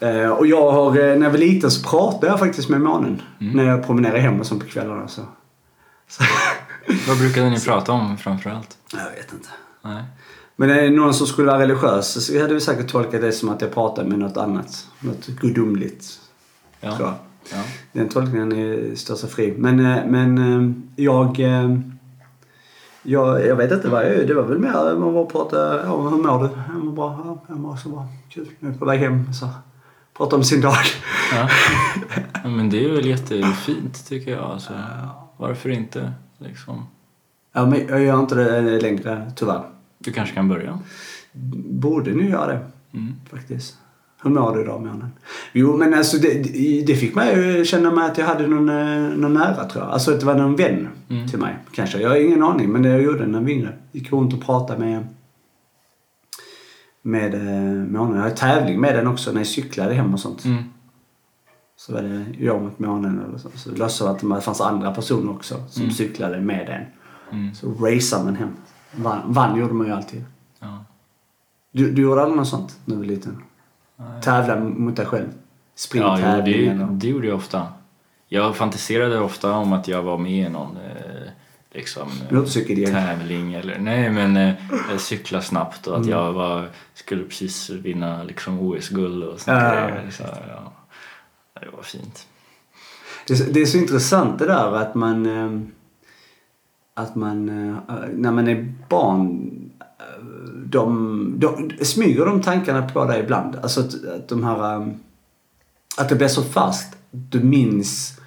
[0.00, 3.22] Eh, och jag har, när jag var liten så pratade jag faktiskt med månen.
[3.40, 3.56] Mm.
[3.56, 5.08] När jag promenerade hem och så på kvällarna.
[5.08, 5.22] Så.
[6.08, 6.24] så
[7.08, 8.76] Vad brukade ni prata om framförallt?
[8.92, 9.48] jag vet inte.
[9.82, 10.04] Nej.
[10.56, 13.48] Men är det någon som skulle vara religiös så hade vi säkert tolkat det som
[13.48, 14.86] att jag pratade med något annat.
[15.00, 16.20] Något gudomligt.
[16.90, 17.14] Tror Ja.
[17.50, 17.58] jag.
[17.58, 17.64] ja.
[17.92, 19.54] Den tolkningen är står sig fri.
[19.58, 21.40] Men, eh, men eh, jag...
[21.40, 21.76] eh,
[23.06, 25.82] Jag, jag vet inte vad jag Det var väl mer man bara pratade.
[25.86, 26.48] Ja, hur mår du?
[26.74, 27.20] Jag mår bra.
[27.24, 28.06] Ja, jag mår så bra.
[28.28, 28.46] Kul.
[28.60, 29.32] Nu är på väg hem.
[29.32, 29.48] Så
[30.16, 30.74] prata om sin dag.
[31.32, 31.48] Ja.
[32.42, 32.48] ja.
[32.48, 34.44] Men det är väl jättefint tycker jag.
[34.44, 34.72] Alltså,
[35.36, 36.12] varför inte?
[36.38, 36.86] Liksom.
[37.52, 39.62] Ja, men jag gör inte det längre tyvärr.
[39.98, 40.78] Du kanske kan börja?
[41.70, 42.60] Borde nu göra det
[42.92, 43.14] Mm.
[43.30, 43.76] faktiskt.
[44.24, 45.10] Hur mår du idag månen?
[45.52, 48.68] Jo men alltså det, det- det fick mig ju känna mig att jag hade någon,
[48.68, 49.92] eh, någon nära tror jag.
[49.92, 51.28] Alltså att det var någon vän Mm.
[51.28, 51.98] till mig kanske.
[51.98, 53.72] Jag har ingen aning men det jag gjorde när jag var yngre.
[53.92, 55.06] Gick runt och pratade med
[57.02, 58.16] med eh, månen.
[58.16, 60.44] Jag hade tävling med den också när jag cyklade hem och sånt.
[60.44, 60.62] Mm.
[61.76, 63.48] Så var det jag mot månen eller så.
[63.54, 65.94] Så löste att det fanns andra personer också som Mm.
[65.94, 66.82] cyklade med den.
[67.40, 67.54] Mm.
[67.54, 68.48] Så raceade man hem.
[68.96, 70.24] Vann, vann gjorde man ju alltid.
[70.60, 70.84] Ja.
[71.72, 73.36] Du, du gjorde aldrig något sånt när du var liten?
[73.96, 74.22] Nej.
[74.22, 75.26] Tävla mot dig själv?
[75.28, 75.34] Ja,
[75.74, 77.66] Springtävling jo, det, det gjorde jag ofta.
[78.28, 81.28] Jag fantiserade ofta om att jag var med i någon eh,
[81.72, 82.44] liksom, eh,
[82.92, 84.54] tävling eller nej men eh,
[84.98, 86.18] cykla snabbt och att Mm.
[86.18, 89.62] jag var, skulle precis vinna liksom OS-guld och sånt Ja.
[89.62, 90.06] där.
[90.10, 90.72] Så, ja.
[91.60, 92.26] Det var fint.
[93.26, 95.26] Det, är så- det är så intressant det där att man...
[95.26, 95.60] eh,
[96.96, 97.48] Att man...
[97.48, 97.76] eh,
[98.12, 99.50] När man är barn...
[100.78, 103.56] De, de, smyger de tankarna på dig ibland?
[103.56, 104.76] Alltså att, att de här...
[104.80, 104.86] eh,
[105.96, 106.96] Att det blir så fast.
[107.10, 108.18] Du minns...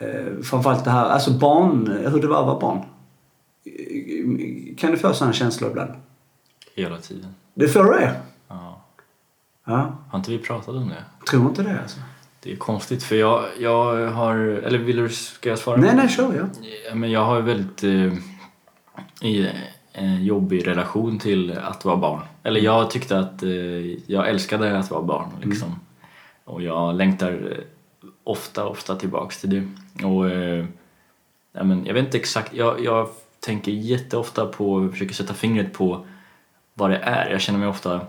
[0.00, 2.82] eh, Framförallt det här, alltså barn, hur det var att vara barn.
[4.78, 5.90] Kan du få sådana känslor ibland?
[6.74, 7.34] Hela tiden.
[7.54, 8.20] Det får du det?
[8.48, 8.84] Ja.
[9.66, 9.96] Ja.
[10.10, 11.04] Har inte vi pratat om det?
[11.30, 11.98] Tror inte det alltså.
[12.42, 15.76] Det är konstigt för jag, jag har, eller vill du, ska jag svara?
[15.76, 16.44] Nej, nej, kör ja.
[16.88, 18.12] Ja, Men jag har ju väldigt eh,
[19.28, 19.50] i,
[20.02, 22.20] jobbig relation till att vara barn.
[22.42, 23.50] Eller jag tyckte att eh,
[24.06, 25.80] jag älskade att vara barn liksom.
[26.44, 27.64] Och jag längtar eh,
[28.24, 29.68] ofta, ofta tillbaks till det.
[30.06, 30.64] Och eh,
[31.52, 33.08] ja, men jag vet inte exakt, jag, jag
[33.40, 36.06] tänker jätteofta på, försöker sätta fingret på
[36.74, 37.30] vad det är.
[37.30, 38.00] Jag känner mig ofta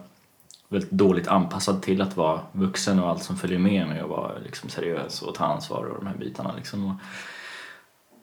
[0.67, 4.32] väldigt dåligt anpassad till att vara vuxen och allt som följer med med att vara
[4.43, 6.54] liksom seriös och ta ansvar och de här bitarna.
[6.58, 6.86] Liksom.
[6.86, 6.95] Och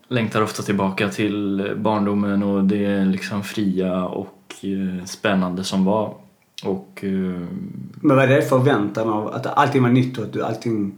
[0.09, 6.15] längtar ofta tillbaka till barndomen och det liksom fria och eh, spännande som var.
[6.65, 7.41] Och eh,
[8.01, 10.93] Men vad är det förväntan av att allting var nytt och att allting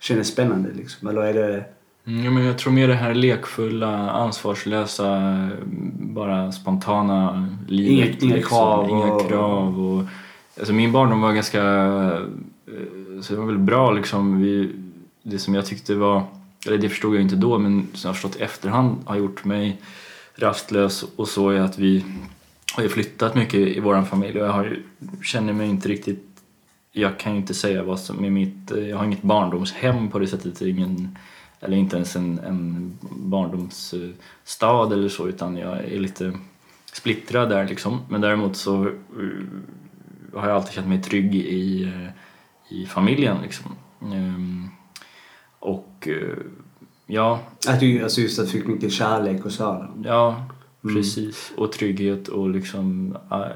[0.00, 1.08] kändes spännande liksom?
[1.08, 1.64] Eller är det...
[2.06, 5.48] Mm, Ja, men jag tror mer det här lekfulla, ansvarslösa,
[6.00, 8.08] bara spontana livet.
[8.22, 8.28] liksom.
[8.28, 10.04] Inga- inga krav Inga och- krav och,
[10.58, 11.62] alltså min barndom var ganska...
[12.66, 14.42] eh, Så det var väl bra liksom.
[14.42, 14.70] Vi,
[15.22, 16.22] det som jag tyckte var...
[16.68, 19.80] Eller det förstod jag inte då, men som jag förstått i efterhand har gjort mig
[20.34, 22.04] rastlös och så är att vi
[22.74, 24.78] har ju flyttat mycket i vår familj och jag har
[25.22, 26.28] känner mig inte riktigt
[26.92, 28.70] jag kan ju inte säga vad som är mitt...
[28.70, 30.62] Jag har inget barndomshem på det sättet.
[30.62, 31.18] Ingen,
[31.60, 36.32] eller inte ens en, en barndomsstad eller så utan jag är lite
[36.92, 38.00] splittrad där liksom.
[38.08, 38.90] Men däremot så eh,
[40.34, 42.10] har jag alltid känt mig trygg i, eh,
[42.78, 43.74] i familjen liksom.
[44.00, 44.70] Um,
[45.98, 46.36] och eh,
[47.06, 49.88] ja, Att du alltså just att fick mycket kärlek och så här.
[50.04, 50.46] Ja,
[50.82, 51.52] precis.
[51.56, 53.46] Och trygghet och liksom äh,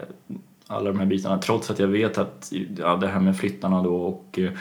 [0.67, 1.39] alla de här bitarna.
[1.39, 4.53] Trots att jag vet att ja, det här med flyttarna då och eh,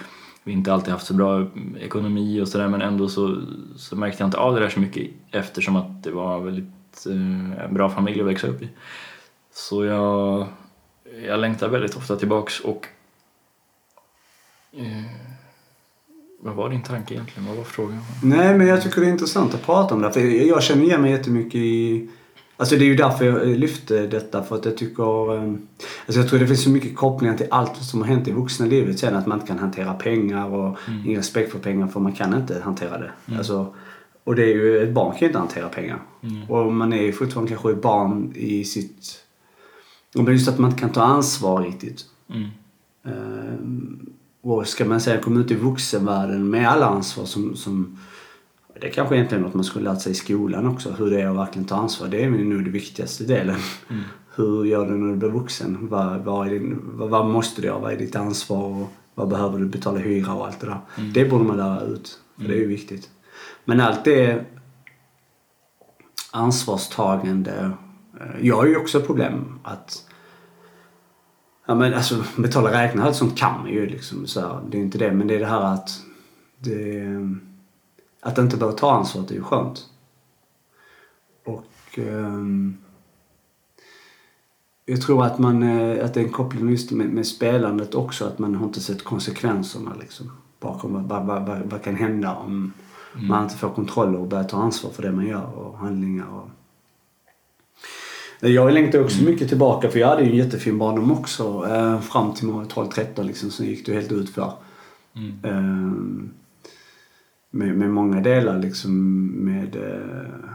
[0.43, 1.47] vi inte alltid haft så bra
[1.79, 3.41] ekonomi och sådär men ändå så,
[3.75, 7.63] så märkte jag inte av det där så mycket eftersom att det var väldigt eh,
[7.65, 8.69] en bra familj att växa upp i.
[9.53, 10.47] Så jag,
[11.25, 12.87] jag längtar väldigt ofta tillbaks och
[14.71, 15.30] eh,
[16.43, 17.47] vad var din tanke egentligen?
[17.47, 17.99] Vad var frågan?
[18.23, 20.11] Nej, men jag tycker det är intressant att prata om det.
[20.11, 22.09] För jag känner igen mig jättemycket i...
[22.57, 24.43] Alltså det är ju därför jag lyfte detta.
[24.43, 25.35] För att jag tycker...
[25.35, 25.53] eh,
[26.05, 28.65] Alltså jag tror det finns så mycket kopplingar till allt som har hänt i vuxna
[28.65, 29.15] livet sen.
[29.15, 32.59] Att man inte kan hantera pengar och ingen respekt för pengar för man kan inte
[32.63, 33.11] hantera det.
[33.37, 33.73] Alltså,
[34.23, 35.99] och det är ju, ett barn kan ju inte hantera pengar.
[36.49, 39.17] Och man är ju fortfarande kanske barn i sitt...
[40.13, 42.01] Men just att man inte kan ta ansvar riktigt.
[42.29, 42.47] Mm.
[43.05, 44.09] Ehm,
[44.41, 47.97] och ska man säga komma ut i vuxenvärlden med alla ansvar som, som
[48.81, 50.91] det är kanske egentligen något man skulle lärt sig i skolan också.
[50.91, 52.07] Hur det är att verkligen ta ansvar.
[52.07, 53.55] Det är nog den viktigaste delen.
[54.35, 55.77] Hur gör du när du blir vuxen?
[55.89, 57.79] Vad, vad, är din, vad, vad måste du göra?
[57.79, 58.63] Vad är ditt ansvar?
[58.81, 60.79] Och vad behöver du betala hyra och allt det där?
[61.13, 62.19] Det borde man lära ut.
[62.37, 63.09] För det är ju viktigt.
[63.65, 64.45] Men allt det
[66.31, 67.71] ansvarstagande.
[68.19, 70.07] eh, Jag har ju också problem att
[71.71, 74.81] Ja men alltså betala räkningar allt sånt kan man ju liksom så här, Det är
[74.81, 76.01] inte det men det är det här att
[76.57, 77.05] det,
[78.21, 79.85] Att inte behöva ta ansvar det är ju skönt.
[81.45, 82.77] Och ehm,
[84.85, 88.25] Jag tror att man, eh, att det är en koppling just med, med spelandet också
[88.25, 90.31] att man har inte sett konsekvenserna liksom.
[90.59, 92.73] Bakom vad, vad, vad, vad, kan hända om
[93.13, 96.49] man inte får kontroll och börjar ta ansvar för det man gör och handlingar och
[98.49, 101.67] jag längtar också mycket tillbaka för jag hade ju en jättefin barndom också.
[101.69, 104.53] Eh, fram till 12-13 liksom, så gick det helt ut för.
[105.15, 105.39] Mm.
[105.43, 105.91] Eh,
[107.51, 109.75] med, med många delar liksom med...
[109.75, 110.49] Eh,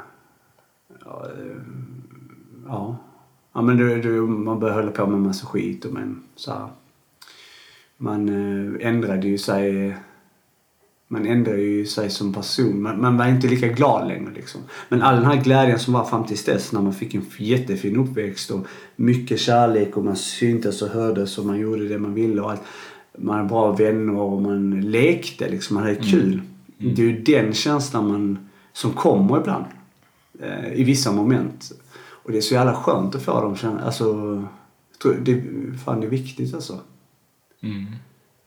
[1.05, 1.57] ja, eh,
[2.67, 2.97] ja.
[3.53, 6.69] ja men du, du, man började hålla på med massa skit och men så här,
[7.97, 9.97] Man eh, ändrade ju sig
[11.09, 12.83] man ändrade ju sig som person.
[12.83, 14.61] Man, man var inte lika glad längre liksom.
[14.89, 17.97] Men all den här glädjen som var fram tills dess när man fick en jättefin
[17.97, 18.67] uppväxt och
[18.97, 22.63] mycket kärlek och man syntes och hördes och man gjorde det man ville och allt.
[23.19, 25.75] Man hade bra vänner och man lekte liksom.
[25.75, 26.43] Man hade kul.
[26.79, 29.65] Det är ju den känslan man, som kommer ibland.
[30.41, 31.73] Eh, I vissa moment.
[32.27, 34.45] Och det är så jävla skönt att få dem känna, alltså.
[35.19, 35.43] Det,
[35.85, 36.81] fan det är viktigt alltså.
[37.63, 37.87] Mm.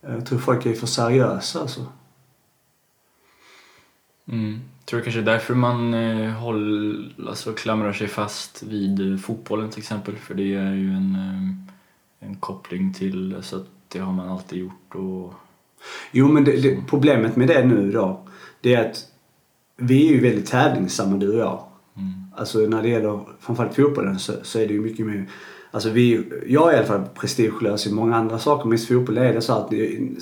[0.01, 1.85] Jag tror folk är för seriösa alltså.
[4.31, 4.59] Mm.
[4.85, 10.15] Tror kanske därför man eh, håll, alltså, klamrar sig fast vid eh, fotbollen till exempel.
[10.15, 14.59] För det är ju en, eh, en koppling till, så att det har man alltid
[14.59, 14.95] gjort.
[14.95, 15.33] Och,
[16.11, 18.27] Jo, men det, det, problemet med det nu då,
[18.61, 19.05] det är att
[19.77, 21.63] vi är ju väldigt tävlingssamma du och jag.
[21.97, 22.13] mm.
[22.35, 25.25] Alltså när det gäller framförallt fotbollen så, så är det ju mycket mer...
[25.71, 29.17] Alltså vi, jag är i alla fall prestigelös i många andra saker men i fotboll
[29.17, 29.73] är det så att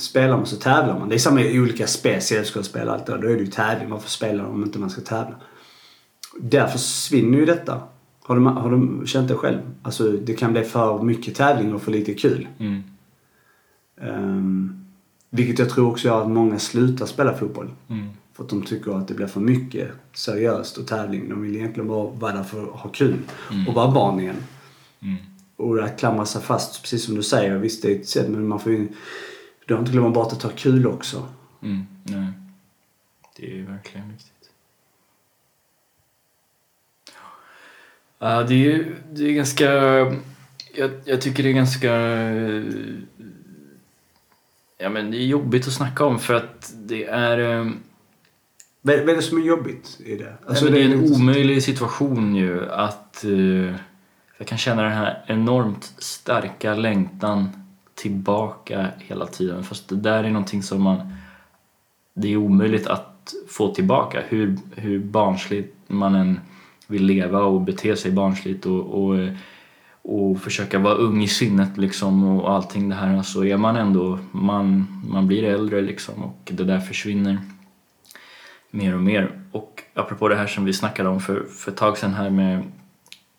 [0.02, 1.10] spelar man så tävlar man.
[1.10, 3.22] Det är samma i olika spel, sällskapsspel och allt det där.
[3.22, 3.90] Då är det ju tävling.
[3.90, 5.36] Varför spelar om inte man ska tävla?
[6.40, 7.82] Där försvinner ju detta.
[8.22, 9.60] Har du, har du känt det själv?
[9.82, 12.48] Alltså det kan bli för mycket tävling och för lite kul.
[12.60, 12.84] Mm.
[14.02, 14.86] Um,
[15.30, 17.72] vilket jag tror också gör att många slutar spela fotboll.
[17.90, 18.08] Mm.
[18.34, 21.30] För att de tycker att det blir för mycket seriöst och tävling.
[21.30, 23.18] De vill egentligen bara vara där för att ha kul
[23.68, 24.36] och vara barn igen.
[25.00, 25.18] Mm.
[25.58, 28.48] Och att klamra sig fast, precis som du säger, visst det är ett sätt men
[28.48, 28.88] man får ju...
[29.65, 31.28] Du har inte glömma bort att ha kul också.
[31.63, 31.86] Mm.
[32.04, 32.28] Nej.
[33.36, 34.50] Det är ju verkligen viktigt.
[38.20, 39.72] Ja, det är ju det är ganska...
[40.74, 41.91] Jag, jag tycker det är ganska...
[44.78, 47.39] Ja, men det är jobbigt att snacka om för att det är...
[47.60, 47.72] eh,
[48.82, 50.34] Vad, är det som är jobbigt i det?
[50.48, 53.76] Alltså det är en omöjlig situation ju att eh,
[54.38, 57.50] jag kan känna den här enormt starka längtan
[57.95, 59.63] tillbaka hela tiden.
[59.63, 61.13] Fast det där är någonting som man...
[62.13, 64.21] Det är omöjligt att få tillbaka.
[64.28, 66.39] Hur, hur barnsligt man än
[66.88, 69.28] vill leva och bete sig barnsligt och, och,
[70.02, 74.19] och försöka vara ung i sinnet liksom och allting det här så är man ändå,
[74.32, 77.38] man, man blir äldre liksom och det där försvinner
[78.71, 79.32] mer och mer.
[79.52, 82.63] Och apropå det här som vi snackade om för, för ett tag sedan här med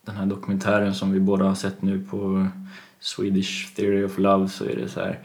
[0.01, 2.47] den här dokumentären som vi båda har sett nu på
[2.99, 5.19] Swedish Theory of Love så är det så här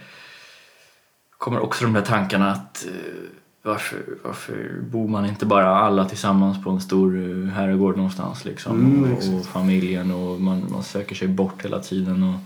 [1.38, 3.30] kommer också de där tankarna att eh,
[3.62, 8.80] varför, varför bor man inte bara alla tillsammans på en stor eh, herrgård någonstans liksom?
[8.80, 12.40] Mm, och, och familjen och man, man söker sig bort hela tiden och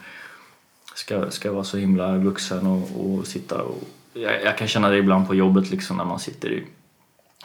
[0.95, 4.99] ska, ska vara så himla vuxen och, och sitta och jag, jag kan känna det
[4.99, 6.65] ibland på jobbet liksom när man sitter i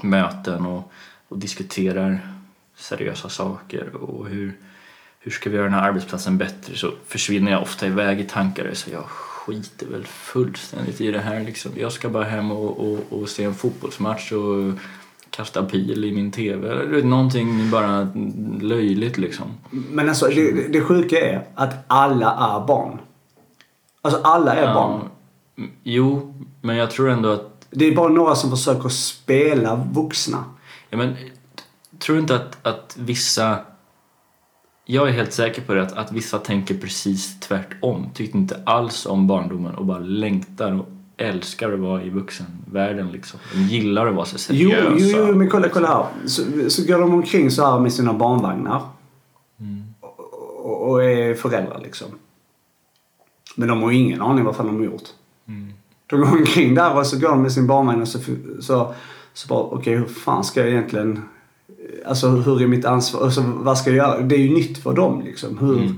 [0.02, 0.92] möten och,
[1.28, 2.20] och diskuterar
[2.76, 4.58] seriösa saker och hur,
[5.24, 8.66] hur ska vi göra den här arbetsplatsen bättre så försvinner jag ofta iväg i tankar
[8.66, 11.72] och säger jag skiter väl fullständigt i det här liksom.
[11.76, 14.74] Jag ska bara hem och, och, och se en fotbollsmatch och
[15.30, 16.72] kasta pil i min TV.
[16.72, 18.08] Eller någonting bara
[18.62, 19.46] löjligt liksom.
[19.70, 23.00] Men alltså det, det sjuka är att alla är barn.
[24.02, 25.02] Alltså alla är barn.
[25.58, 27.68] Mm, Jo, men jag tror ändå att...
[27.70, 30.44] Det är bara några som försöker spela vuxna.
[30.90, 31.16] Ja, men,
[32.00, 33.60] tror du inte att, att vissa...
[34.86, 38.10] Jag är helt säker på det, att, att vissa tänker precis tvärtom.
[38.14, 43.12] Tyckte inte alls om barndomen och bara längtar och älskar att vara i vuxenvärlden.
[43.12, 43.40] Liksom.
[43.54, 45.18] De gillar att vara så Jo, seriösa.
[45.18, 46.28] jo, jo, men kolla, kolla här.
[46.28, 48.82] Så, så går de omkring så här med sina barnvagnar.
[50.00, 52.08] Och, och, och är föräldrar liksom.
[53.56, 55.10] Men de har ingen aning vad fan de har gjort.
[56.08, 58.20] De går omkring där och så går de med sin barnvagn och så,
[58.60, 58.94] så,
[59.34, 61.22] så bara, okej hur fan ska jag egentligen...
[62.06, 63.24] Alltså hur är mitt ansvar?
[63.24, 64.22] Alltså, vad ska jag göra?
[64.22, 65.58] Det är ju nytt för dem liksom.
[65.58, 65.94] Hur,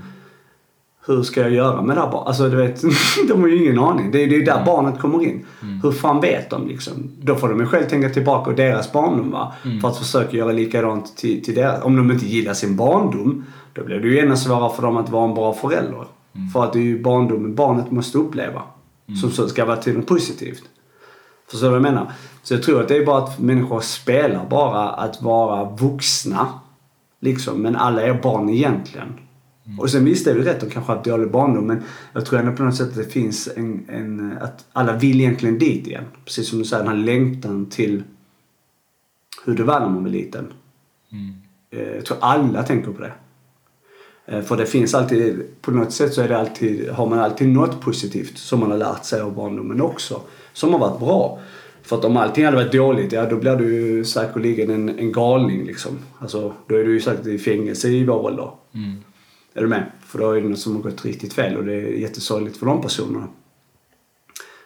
[1.07, 2.27] hur ska jag göra med det här barnet?
[2.27, 2.81] Alltså du vet,
[3.27, 4.11] de har ju ingen aning.
[4.11, 5.45] Det är ju där barnet kommer in.
[5.83, 7.11] Hur fan vet de liksom?
[7.21, 9.53] Då får de ju själv tänka tillbaka på deras barndom va?
[9.81, 11.83] För att försöka göra likadant till, till deras.
[11.83, 15.09] Om de inte gillar sin barndom, då blir det ju ännu svårare för dem att
[15.09, 16.05] vara en bra förälder.
[16.53, 18.61] För att det är ju barndomen barnet måste uppleva.
[19.21, 20.63] Som så ska vara till något positivt.
[21.47, 22.11] Förstår du vad jag menar?
[22.43, 26.47] Så jag tror att det är bara att människor spelar bara att vara vuxna.
[27.19, 29.19] Liksom, men alla är barn egentligen.
[29.79, 32.51] Och sen visst är det rätt, de kanske haft dålig barndom men jag tror ändå
[32.51, 34.37] på något sätt att det finns en, en...
[34.41, 36.03] Att alla vill egentligen dit igen.
[36.25, 38.03] Precis som du säger, den här längtan till
[39.45, 40.53] hur det var när man var liten.
[41.71, 43.13] Eh, Jag tror alla tänker på det.
[44.25, 47.47] Eh, För det finns alltid, på något sätt så är det alltid, har man alltid
[47.47, 50.21] något positivt som man har lärt sig av barndomen också.
[50.53, 51.39] Som har varit bra.
[51.81, 55.11] För att om allting hade varit dåligt, ja då blir du ju säkerligen en, en
[55.11, 55.99] galning liksom.
[56.19, 58.49] Alltså då är du ju säkert i fängelse i vår ålder.
[59.53, 59.91] Är du med?
[60.05, 62.65] För då är det något som har gått riktigt fel och det är jättesorgligt för
[62.65, 63.27] de personerna.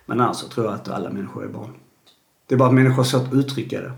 [0.06, 1.69] Men annars så tror jag att alla människor är barn.
[2.48, 3.91] Det är bara att människor har svårt att uttrycka det.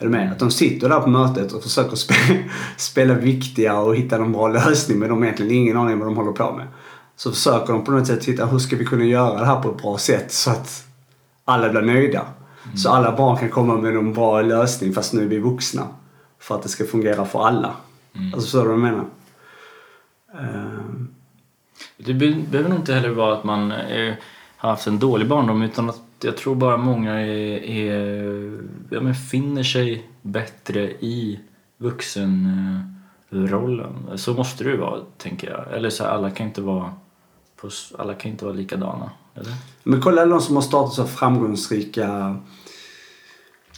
[0.00, 0.32] Är du med?
[0.32, 2.40] Att de sitter där på mötet och försöker spela,
[2.76, 6.16] spela viktiga och hitta en bra lösning men de har egentligen ingen aning vad de
[6.16, 6.66] håller på med.
[7.16, 9.70] Så försöker de på något sätt hitta hur ska vi kunna göra det här på
[9.70, 10.84] ett bra sätt så att
[11.44, 12.26] alla blir nöjda.
[12.76, 15.86] Så alla barn kan komma med en bra lösning fast nu är vi vuxna.
[16.38, 17.70] För att det ska fungera för alla.
[18.34, 19.04] Alltså förstår du vad jag menar?
[20.38, 21.08] Ehm,
[21.96, 24.14] Det be- behöver nog inte heller vara att man eh,
[24.56, 28.58] har haft en dålig barndom utan att jag tror bara många är, är,
[28.90, 31.40] ja, men finner sig bättre i
[31.76, 33.92] vuxenrollen.
[34.16, 35.76] Så måste det ju vara, tänker jag.
[35.76, 36.92] Eller så här, alla kan inte vara,
[37.60, 39.10] på, alla kan inte vara likadana.
[39.34, 39.52] Eller?
[39.82, 42.36] Men kolla alla de som har startat så framgångsrika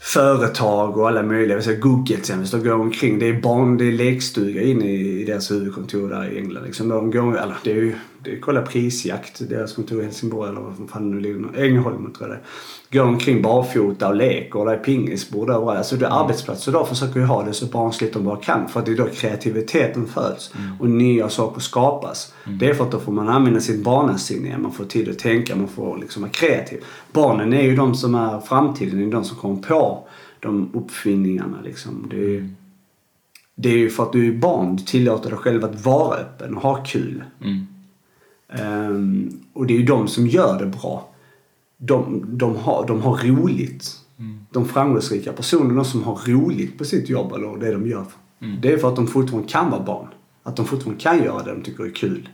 [0.02, 1.56] företag och alla möjliga.
[1.56, 2.50] Vi säger Google till exempel.
[2.50, 3.18] De går omkring.
[3.18, 6.64] Det är barn, det är lekstuga inne i deras huvudkontor där i England.
[6.64, 9.48] Liksom de går, eller det är ju, det kolla prisjakt.
[9.48, 11.64] Deras kontor i Helsingborg eller vad fan nu ligger.
[11.64, 12.98] Ängelholm tror jag det.
[12.98, 15.78] Går omkring barfota och leker och det är pingisbord överallt.
[15.78, 18.68] Alltså det är arbetsplatser idag försöker ju ha det så barnsligt de bara kan.
[18.68, 22.34] För att det är då kreativiteten föds och nya saker skapas.
[22.60, 24.58] Det är för att då får man använda sitt barnasinne.
[24.58, 26.84] Man får tid att tänka, man får liksom vara kreativ.
[27.12, 30.08] Barnen är ju de som är framtiden, det är de som kommer på
[30.40, 32.06] de uppfinningarna liksom.
[32.10, 32.48] Det är, ju-
[33.54, 36.56] det är ju för att du är barn, du tillåter dig själv att vara öppen
[36.56, 37.24] och ha kul.
[37.44, 37.66] Mm.
[38.58, 41.08] Ehm, och det är ju de som gör det bra.
[41.76, 43.98] De, de, har, de har roligt.
[44.50, 48.04] De framgångsrika personerna som har roligt på sitt jobb eller det de gör.
[48.62, 50.08] Det är för att de fortfarande kan vara barn.
[50.42, 52.28] Att de fortfarande kan göra det de tycker är kul.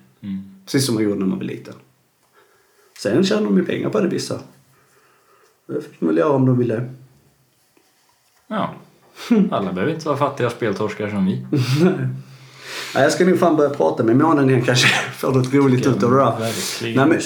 [0.64, 1.74] Precis som man gjorde när man var liten.
[3.02, 4.40] Sen tjänar de ju pengar på det vissa.
[5.66, 6.90] Det fick de väl göra om de ville.
[8.46, 8.74] Ja.
[9.50, 11.46] Alla behöver inte vara fattiga speltorskar som vi.
[12.94, 14.88] Ja, jag ska nog fan börja prata med månen igen kanske.
[15.18, 16.33] Får något roligt ut av det där.
[16.83, 17.20] Nej, men-.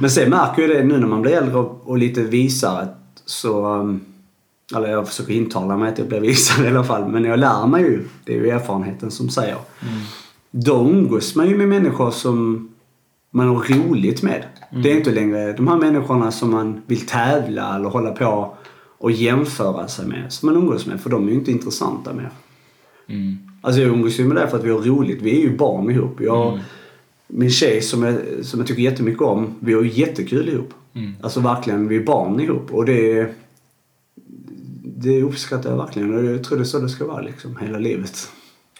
[0.00, 2.88] Men sen märker jag det nu när man blir äldre och, och lite visare
[3.24, 3.66] så...
[3.74, 4.00] um,
[4.76, 7.08] Eller jag försöker intala mig att jag blir visare i alla fall.
[7.08, 8.04] Men jag lär mig ju.
[8.24, 9.56] Det är ju erfarenheten som säger.
[10.50, 12.68] Då umgås man ju med människor som
[13.30, 13.54] man har
[13.88, 14.44] roligt med.
[14.82, 18.54] Det är inte längre de här människorna som man vill tävla eller hålla på
[18.98, 20.32] och jämföra sig med.
[20.32, 21.00] Som man umgås med.
[21.00, 22.30] För de är ju inte intressanta mer.
[23.08, 23.38] Mm.
[23.60, 25.22] Alltså jag umgås ju med det för att vi har roligt.
[25.22, 26.20] Vi är ju barn ihop.
[26.20, 26.60] Jag, Mm.
[27.30, 30.74] Min tjej som jag, som jag tycker jättemycket om, vi har ju jättekul ihop.
[30.94, 31.14] Mm.
[31.22, 32.72] Alltså verkligen, vi är barn ihop.
[32.72, 33.28] Och det,
[34.84, 36.14] det uppskattar jag verkligen.
[36.14, 38.30] Och jag tror det är så det ska vara liksom, hela livet.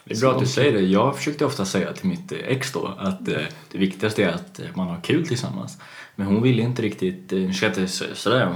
[0.05, 0.81] Det är bra att du säger det.
[0.81, 3.35] Jag försökte ofta säga till mitt ex då att eh,
[3.73, 5.79] det viktigaste är att man har kul tillsammans.
[6.17, 8.49] Men hon ville inte riktigt, eh, ska inte så- sådär,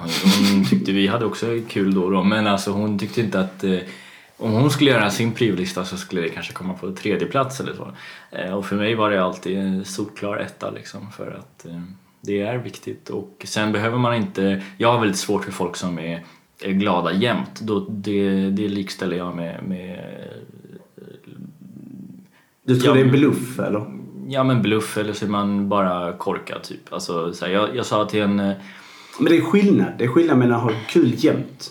[0.55, 3.79] hon, tyckte vi hade också kul då då men alltså hon tyckte inte att eh,
[4.43, 7.75] om hon skulle göra sin priolista så skulle det kanske komma på tredje plats eller
[7.75, 7.93] så.
[8.31, 11.81] Eh, och för mig var det alltid en solklar etta liksom för att eh,
[12.21, 14.63] Det är viktigt och sen behöver man inte...
[14.79, 16.25] Jag har väldigt svårt för folk som är,
[16.63, 17.61] är glada jämt.
[17.61, 19.99] Då, det, det likställer jag med, med
[22.65, 23.87] Du tror Ja, det är bluff eller?
[24.29, 26.93] Ja men bluff eller så är man bara korkad typ.
[26.93, 28.41] Alltså, så här, jag, jag sa till en...
[28.41, 28.53] eh,
[29.19, 29.93] Men det är skillnad.
[29.99, 31.71] Det är skillnad mellan att ha kul jämt.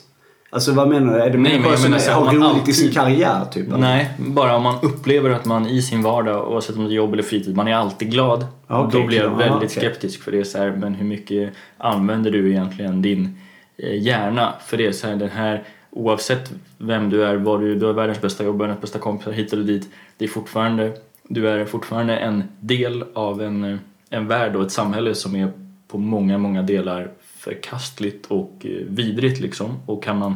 [0.54, 1.20] Alltså vad menar du?
[1.20, 3.68] Är det men människor som menar har roligt i sin alltid- karriär typ?
[3.68, 3.78] eller?
[3.78, 7.14] Nej, bara om man upplever att man i sin vardag, oavsett om det är jobb
[7.14, 8.46] eller fritid, man är alltid glad.
[8.68, 9.70] Okej, då blir jag väldigt okej.
[9.70, 13.38] skeptisk för det är så här, men hur mycket använder du egentligen din
[13.78, 14.54] eh, hjärna?
[14.66, 17.94] För det är så här, den här, oavsett vem du är, vad du, du har
[17.94, 20.92] världens bästa jobb, världens bästa kompisar hit eller dit, det är fortfarande,
[21.24, 23.80] du är fortfarande en del av en,
[24.10, 25.52] en värld och ett samhälle som är
[25.88, 27.10] på många, många delar
[27.42, 29.70] förkastligt och eh, vidrigt liksom.
[29.86, 30.36] Och kan man,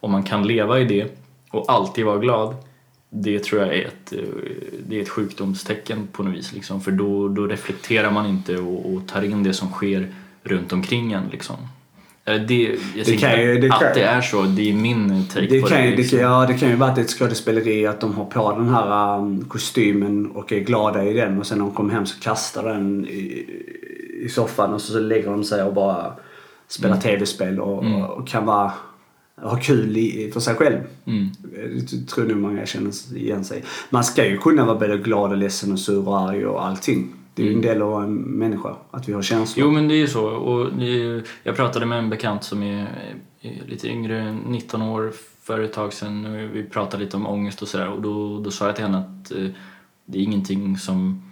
[0.00, 1.06] om man kan leva i det
[1.50, 2.56] och alltid vara glad
[3.16, 4.18] det tror jag är ett, eh,
[4.88, 6.52] det är ett sjukdomstecken på något vis.
[6.52, 6.80] Liksom.
[6.80, 10.08] För då, då reflekterar man inte och, och tar in det som sker
[10.42, 11.22] runt omkring en.
[11.32, 11.56] Liksom.
[12.24, 12.34] Det,
[12.94, 15.60] jag Det kan ju- det att kan- det är så, det är min take Det
[15.60, 15.84] på kan, det.
[15.84, 16.18] ju, det, Liksom.
[16.18, 18.52] kan, ja, det kan ju vara att det är ett skådespeleri att de har på
[18.58, 22.06] den här um, kostymen och är glada i den och sen när de kommer hem
[22.06, 23.46] så kastar den i,
[24.24, 26.12] i soffan och så, så lägger de sig och bara
[26.68, 28.02] spelar tv-spel och, Mm.
[28.02, 28.72] och kan vara,
[29.42, 30.80] ha kul i, för sig själv.
[31.04, 31.28] Mm.
[31.90, 35.36] Det tror nog många känner igen sig Man ska ju kunna vara både glad och
[35.36, 37.08] ledsen och sur och arg och allting.
[37.34, 39.66] Det är ju en del av en människa, att vi har känslor.
[39.66, 40.26] Jo men det är ju så.
[40.26, 40.70] Och
[41.42, 42.88] jag pratade med en bekant som är,
[43.66, 45.12] lite yngre, 19 år
[45.42, 46.48] för ett tag sedan.
[46.52, 49.32] Vi pratade lite om ångest och sådär och då, då sa jag till henne att
[49.32, 49.46] eh,
[50.06, 51.22] det är ingenting som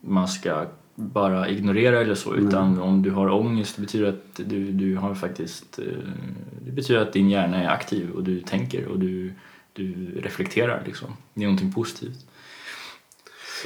[0.00, 0.64] man ska
[1.00, 5.14] bara ignorera eller så utan om du har ångest det betyder att du, du har
[5.14, 5.84] faktiskt eh,
[6.64, 9.32] det betyder att din hjärna är aktiv och du tänker och du,
[9.72, 11.08] du reflekterar liksom.
[11.34, 12.26] Det är någonting positivt.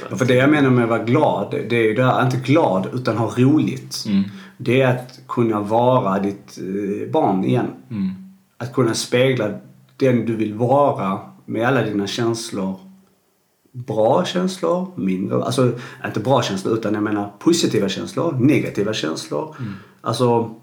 [0.09, 2.37] Ja, för det jag menar med att vara glad, det är ju det här, inte
[2.37, 4.03] glad utan ha roligt.
[4.07, 4.23] Mm.
[4.57, 7.67] Det är att kunna vara ditt eh, barn igen.
[7.89, 8.13] Mm.
[8.57, 9.59] Att kunna spegla
[9.97, 12.79] den du vill vara med alla dina känslor.
[13.77, 15.71] Bra känslor, mindre, alltså
[16.05, 19.55] inte bra känslor utan jag menar positiva känslor, negativa känslor.
[20.01, 20.55] Alltså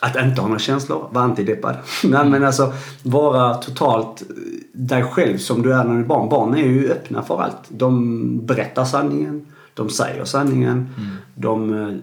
[0.00, 1.76] att inte ha några känslor, vara antideppad.
[2.04, 2.72] Nej men alltså
[3.02, 4.26] vara totalt eh,
[4.72, 6.28] dig själv som du är när du är barn.
[6.28, 7.62] Barn är ju öppna för allt.
[7.68, 10.88] De berättar sanningen, de säger sanningen,
[11.34, 11.94] de eh,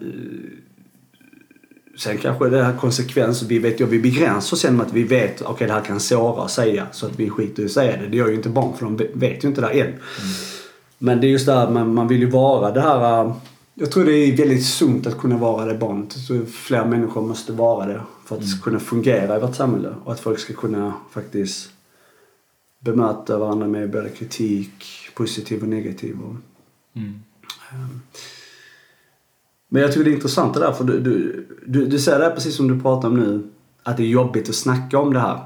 [1.99, 5.41] Sen kanske det här konsekvens, vi vet ju, vi begränsar oss genom att vi vet
[5.41, 8.07] okej det här kan såra att säga så att vi skiter i att säga det.
[8.07, 9.93] Det gör ju inte barn för de vet ju inte det än.
[10.97, 13.35] Men det är just det här man, man vill ju vara det här äh,
[13.73, 16.11] jag tror det är väldigt sunt att kunna vara det barnet.
[16.11, 20.19] Så fler människor måste vara det för att kunna fungera i vårt samhälle och att
[20.19, 21.69] folk ska kunna faktiskt
[22.79, 24.83] bemöta varandra med både kritik,
[25.15, 26.17] positiv och negativ.
[26.21, 26.35] Och,
[26.95, 27.21] Mm.
[29.69, 32.25] Men jag tycker det är intressant det där för du, du, du, du säger det
[32.25, 33.49] här precis som du pratar om nu.
[33.83, 35.45] Att det är jobbigt att snacka om det här.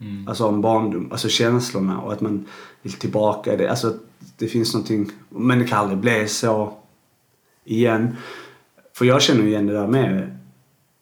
[0.00, 0.28] Mm.
[0.28, 2.46] Alltså om barndom, alltså känslorna och att man
[2.82, 3.56] vill tillbaka.
[3.56, 3.94] Det, alltså
[4.36, 6.74] det finns någonting, men det kan aldrig bli så
[7.64, 8.16] igen.
[8.94, 10.38] För jag känner igen det där med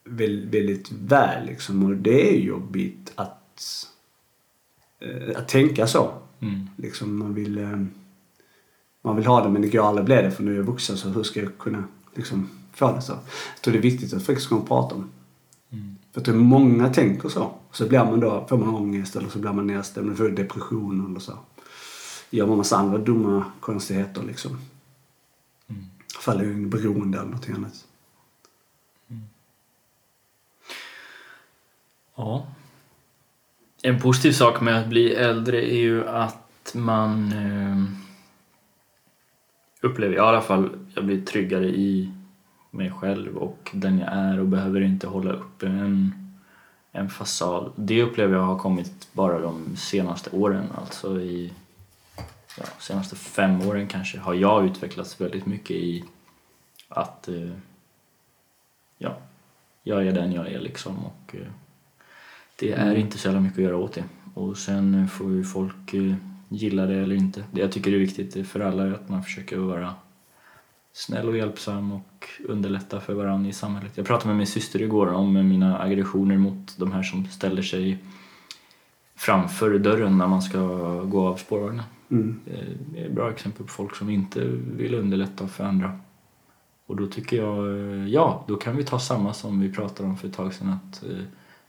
[0.04, 3.86] väldigt, väldigt väl liksom och det är jobbigt att,
[5.00, 6.12] eh, att tänka så.
[6.40, 6.68] Mm.
[6.76, 7.84] Liksom man vill, eh,
[9.02, 10.96] man vill ha det men det går aldrig bli det för nu är jag vuxen
[10.96, 11.84] så hur ska jag kunna
[12.14, 13.12] liksom få det så?
[13.54, 15.10] Jag tror det är viktigt att faktiskt kunna prata om.
[15.70, 15.96] Mm.
[16.12, 17.54] För det är många tänker så.
[17.72, 21.20] Så blir man då, får man ångest eller så blir man nedstämd får depression eller
[21.20, 21.38] så.
[22.30, 24.58] Gör man massa andra dumma konstigheter liksom.
[25.68, 25.84] Mm.
[26.20, 27.84] Faller in i beroende eller något annat.
[32.20, 32.46] Ja.
[33.82, 37.84] En positiv sak med att bli äldre är ju att man eh,
[39.80, 42.10] upplever, jag i alla fall, jag blir tryggare i
[42.70, 46.14] mig själv och den jag är och behöver inte hålla uppe en,
[46.92, 47.72] en fasad.
[47.76, 51.52] Det upplever jag har kommit bara de senaste åren, alltså i
[52.58, 56.04] ja, senaste fem åren kanske har jag utvecklats väldigt mycket i
[56.88, 57.50] att eh,
[58.98, 59.16] ja,
[59.82, 61.52] jag är den jag är liksom och eh,
[62.56, 64.04] det är inte så jävla mycket att göra åt det.
[64.34, 66.14] Och sen får ju folk eh,
[66.50, 67.44] gilla det eller inte.
[67.52, 69.94] Det jag tycker är viktigt för alla är att man försöker vara
[70.92, 73.92] snäll och hjälpsam och underlätta för varandra i samhället.
[73.94, 77.98] Jag pratade med min syster igår om mina aggressioner mot de här som ställer sig
[79.16, 80.58] framför dörren när man ska
[81.02, 81.84] gå av spårvagnen.
[82.10, 82.40] Mm.
[82.44, 84.44] Det är ett bra exempel på folk som inte
[84.76, 85.98] vill underlätta för andra.
[86.86, 90.16] Och då tycker jag, eh, ja, då kan vi ta samma som vi pratade om
[90.16, 91.24] för ett tag sedan att eh,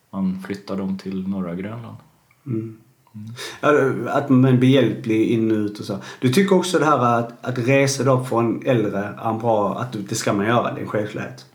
[0.09, 1.97] man flyttar dem till norra Grönland.
[2.45, 2.77] Mm.
[3.15, 4.07] Mm.
[4.07, 5.97] Att man är behjälplig in och ut och så.
[6.19, 9.95] Du tycker också det här att, att resa då från äldre är en bra, att
[10.09, 11.45] det ska man göra, det är en självklarhet.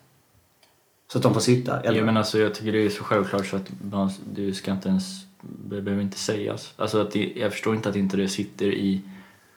[1.13, 2.01] Så att de får sitta äldre.
[2.01, 4.89] Ja, men alltså, jag tycker det är så självklart så att man, du ska inte
[4.89, 6.75] ens, det behöver inte sägas.
[6.77, 9.01] Alltså att det, jag förstår inte att inte det sitter i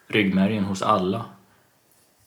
[0.08, 1.26] ryggmärgen hos alla.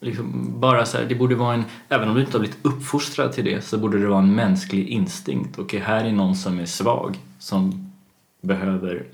[0.01, 3.33] Liksom bara så här, det borde vara en, även om du inte har blivit uppfostrad
[3.33, 5.59] till det så borde det vara en mänsklig instinkt.
[5.59, 7.93] Okej, här är någon som är svag, som
[8.41, 9.07] behöver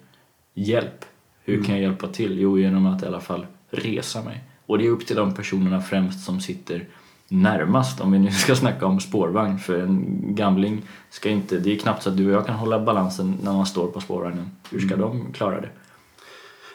[0.58, 1.04] hjälp.
[1.44, 2.40] Hur kan jag hjälpa till?
[2.40, 4.44] Jo, genom att i alla fall resa mig.
[4.66, 6.84] Och det är upp till de personerna främst som sitter
[7.28, 11.78] närmast om vi nu ska snacka om spårvagn för en gamling ska inte, det är
[11.78, 14.50] knappt så att du och jag kan hålla balansen när man står på spårvagnen.
[14.70, 15.68] Hur ska de klara det?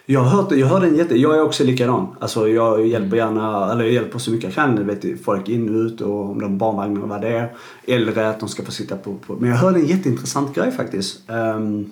[0.06, 2.08] Jag har hört, jag hörde en jätte, jag är också likadan.
[2.20, 4.88] Alltså jag hjälper gärna, eller jag hjälper så mycket jag kan.
[4.88, 7.54] Vet, folk in och ut och om de barnvagnar och vad det är.
[7.88, 9.36] Äldre, att de ska få sitta på, på.
[9.36, 11.30] Men jag hörde en jätteintressant grej faktiskt.
[11.30, 11.92] Um,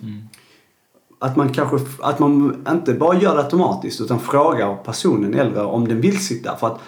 [1.24, 5.88] att man kanske, att man inte bara gör det automatiskt utan frågar personen äldre om
[5.88, 6.56] den vill sitta.
[6.56, 6.80] För att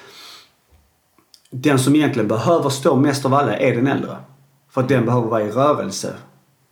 [1.50, 4.16] den som egentligen behöver stå mest av alla är den äldre.
[4.70, 6.14] För att den behöver vara i rörelse.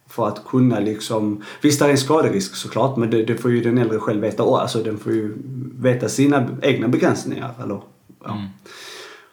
[0.09, 1.43] För att kunna liksom...
[1.61, 4.43] Visst, det är en skaderisk såklart, men det, det får ju den äldre själv veta.
[4.43, 5.37] Alltså den får ju
[5.75, 7.53] veta sina egna begränsningar.
[7.63, 7.81] Eller,
[8.23, 8.31] ja.
[8.31, 8.47] Mm.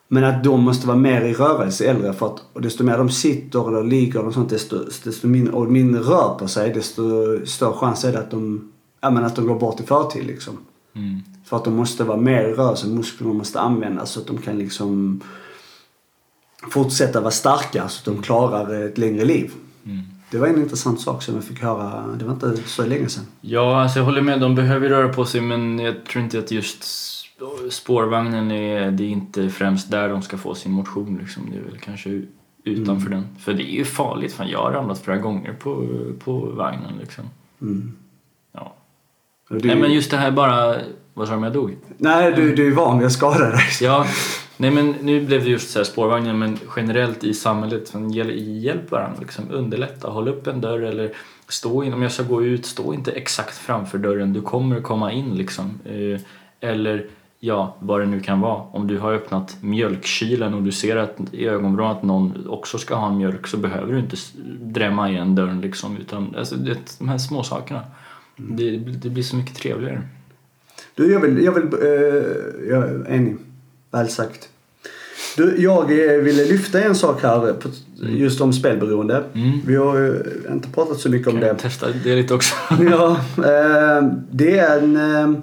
[0.09, 2.13] Men att de måste vara mer i rörelse, äldre.
[2.13, 6.01] För att desto mer de sitter eller ligger och sånt, desto, desto mindre, och mindre
[6.01, 7.03] rör på sig, desto
[7.47, 10.27] större chans är det att de, ja, men att de går bort i förtid.
[10.27, 10.59] Liksom.
[10.95, 11.21] Mm.
[11.45, 14.59] För att de måste vara mer i rörelse, musklerna måste användas så att de kan
[14.59, 15.21] liksom
[16.71, 19.53] fortsätta vara starka så att de klarar ett längre liv.
[19.85, 20.01] Mm.
[20.31, 23.25] Det var en intressant sak som jag fick höra, det var inte så länge sedan.
[23.41, 24.41] Ja, alltså jag håller med.
[24.41, 26.85] De behöver röra på sig men jag tror inte att just
[27.71, 31.19] spårvagnen är, det är inte främst där de ska få sin motion.
[31.21, 31.51] Liksom.
[31.51, 32.23] Det är väl kanske
[32.65, 33.27] utanför den.
[33.39, 34.33] För det är ju farligt.
[34.33, 35.87] Fan, jag har ramlat flera gånger på,
[36.25, 36.99] på vagnen.
[37.01, 37.25] Liksom.
[37.61, 37.97] Mm.
[38.53, 38.75] Ja.
[39.49, 40.77] Du, Nej men just det här bara...
[41.15, 41.77] Vad sa du om jag dog?
[41.97, 43.61] nej, du, du är van vid att skada dig.
[43.81, 44.07] Ja,
[44.57, 47.95] nej men nu blev det just så här spårvagnen men generellt i samhället,
[48.63, 51.13] hjälp varandra liksom, underlätta, håll upp en dörr eller
[51.49, 55.13] stå in, om jag ska gå ut, stå inte exakt framför dörren, du kommer komma
[55.13, 55.81] in liksom.
[55.85, 56.21] Eh,
[56.61, 57.07] eller
[57.41, 58.63] ja, vad det nu kan vara.
[58.63, 62.95] Om du har öppnat mjölkkylen och du ser att i ögonvrån att någon också ska
[62.95, 64.17] ha mjölk så behöver du inte
[64.63, 67.81] drämma igen dörren liksom utan alltså, det, de här små sakerna.
[68.37, 70.03] Det, det blir så mycket trevligare.
[70.95, 73.37] Du, jag vill, jag vill, eh, jag är enig.
[73.91, 74.49] Väl sagt.
[75.37, 77.69] Du, jag eh, ville lyfta en sak här på,
[78.01, 79.25] just om spelberoende.
[79.35, 79.61] Mm.
[79.67, 81.55] Vi har ju inte pratat så mycket om Kan det.
[81.55, 82.55] testa det lite också?
[82.91, 84.97] Ja, eh, det är en...
[84.97, 85.41] Eh,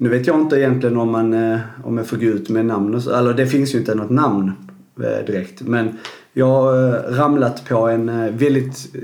[0.00, 2.94] nu vet jag inte egentligen om man eh, om jag får gå ut med namn
[2.94, 4.52] och så, Eller det finns ju inte något namn
[5.00, 5.62] eh, direkt.
[5.62, 5.98] Men
[6.32, 8.96] jag har eh, ramlat på en väldigt...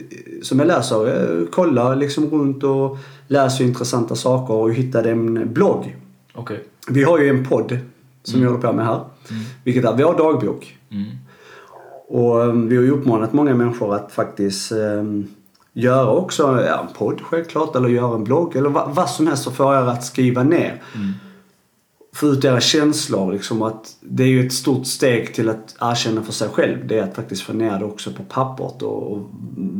[0.43, 5.97] Som jag läser, kollar liksom runt och läser intressanta saker och hittade en blogg.
[6.35, 6.65] Okej.
[6.89, 7.79] Vi har ju en podd
[8.23, 9.01] som vi håller på med här.
[9.65, 10.79] Vilket är vår dagbok.
[10.91, 11.05] Mm.
[12.09, 15.29] Och vi har ju uppmanat många människor att faktiskt um,
[15.77, 19.43] göra också ja, en podd självklart eller göra en blogg eller va, vad som helst
[19.43, 20.83] så får er att skriva ner.
[20.95, 21.13] Mm.
[22.13, 26.23] Få ut era känslor liksom att det är ju ett stort steg till att erkänna
[26.23, 26.87] för sig själv.
[26.87, 29.31] Det är att faktiskt få ner det också på pappret och, och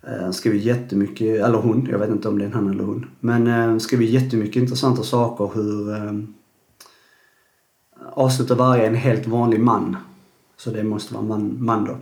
[0.08, 3.06] eh, skriver jättemycket, eller hon, jag vet inte om det är en han eller hon.
[3.20, 6.14] Men eh, skriver jättemycket intressanta saker hur eh,
[8.14, 9.98] avslutar varje en helt vanlig man.
[10.58, 11.98] Så det måste vara man, man då.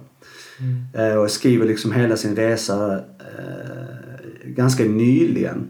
[1.00, 5.68] Eh, och skriver liksom hela sin resa eh, ganska nyligen.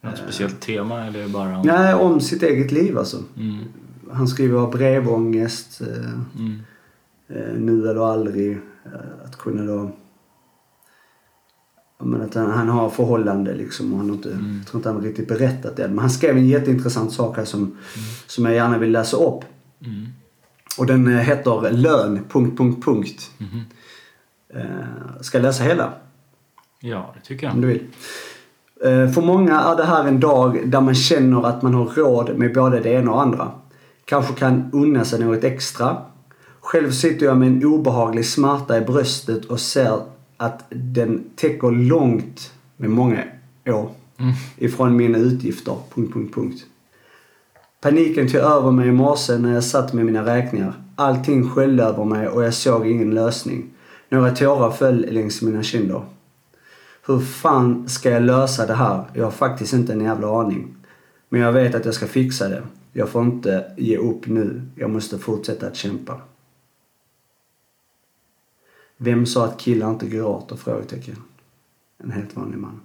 [0.00, 1.66] Något speciellt tema eller bara om...
[1.66, 3.16] Nej, om sitt eget liv alltså.
[3.36, 3.64] Mm.
[4.12, 5.80] Han skriver om brevångest,
[6.38, 6.58] Mm.
[7.66, 8.58] nu eller aldrig.
[9.24, 9.90] Att kunna då...
[12.00, 14.56] Menar att han, han har förhållande liksom och han har inte, Mm.
[14.58, 15.88] jag tror inte han har riktigt berättat det.
[15.88, 17.76] Men han skrev en jätteintressant sak här som,
[18.26, 19.40] som jag gärna vill läsa upp.
[19.86, 20.06] Mm.
[20.78, 22.20] Och den eh, heter lön...
[22.28, 23.30] Punkt, punkt, punkt.
[23.38, 23.60] Mhm.
[24.54, 25.92] Eh, ska jag läsa hela?
[26.80, 27.62] Ja, det tycker Om jag.
[27.62, 27.82] du vill.
[28.84, 32.38] Eh, För många är det här en dag där man känner att man har råd
[32.38, 33.50] med både det ena och andra.
[34.04, 35.96] Kanske kan unna sig något extra.
[36.60, 40.00] Själv sitter jag med en obehaglig smärta i bröstet och ser
[40.40, 43.24] att den täcker långt med många
[43.66, 44.32] år Mm.
[44.58, 45.76] ifrån mina utgifter.
[45.94, 46.62] Punkt, punkt, punkt.
[47.80, 50.72] Paniken tog över mig i morse när jag satt med mina räkningar.
[50.96, 53.70] Allting sköljde över mig och jag såg ingen lösning.
[54.08, 56.02] Några tårar föll längs mina kinder.
[57.06, 59.04] Hur fan ska jag lösa det här?
[59.14, 60.74] Jag har faktiskt inte en jävla aning.
[61.28, 62.62] Men jag vet att jag ska fixa det.
[62.92, 64.62] Jag får inte ge upp nu.
[64.74, 66.20] Jag måste fortsätta att kämpa.
[69.02, 70.56] Vem sa att killar inte gråter?
[70.56, 71.16] Frågetecken.
[71.98, 72.80] En helt vanlig man.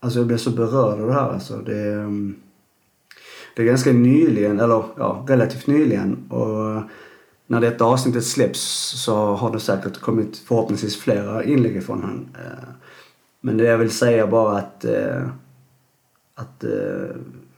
[0.00, 1.56] Alltså jag blev så berörd av det här alltså.
[1.56, 2.36] Det, är, mm,
[3.56, 6.30] det är ganska nyligen, eller ja, relativt nyligen.
[6.30, 6.82] Och
[7.46, 8.60] när detta avsnittet släpps
[9.04, 12.28] så har det säkert kommit förhoppningsvis flera inlägg från han.
[12.34, 12.68] Eh,
[13.40, 15.28] Men det jag vill säga bara att, eh,
[16.34, 17.16] att, eh,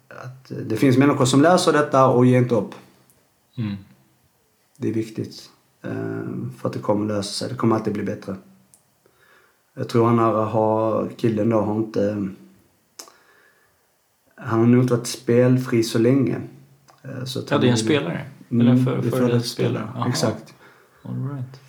[0.08, 2.74] att det finns människor som läser detta och ger inte upp.
[3.58, 3.76] Mm.
[4.76, 5.50] Det är viktigt.
[6.59, 7.49] För att det kommer lösa sig.
[7.49, 8.37] Det kommer alltid bli bättre.
[9.74, 12.28] Jag tror han här har, killen då har inte...
[14.37, 16.41] Han har nog inte varit spelfri så länge.
[17.24, 18.26] Så att Ja, det är en spelare?
[18.51, 20.05] Mm, Eller för, det för, före det detta spelare?
[20.09, 20.55] Exakt.
[21.03, 21.61] All right.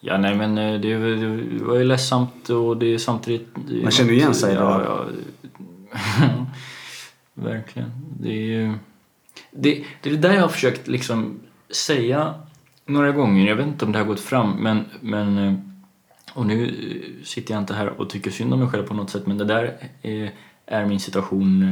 [0.00, 3.48] Ja, nej men eh, det, det var ju ledsamt och det är samtidigt...
[3.68, 4.84] det är Man känner igen sig det ja, där.
[4.84, 6.46] ja,
[7.34, 7.90] Verkligen.
[8.20, 8.74] Det är ju...
[9.50, 12.34] Det, det är det där jag har försökt liksom säga
[12.88, 13.48] några gånger.
[13.48, 14.84] Jag vet inte om det har gått fram men...
[15.00, 15.54] men eh,
[16.34, 19.10] och nu eh, sitter jag inte här och tycker synd om mig själv på något
[19.10, 20.32] sätt men det där är,
[20.66, 21.62] är min situation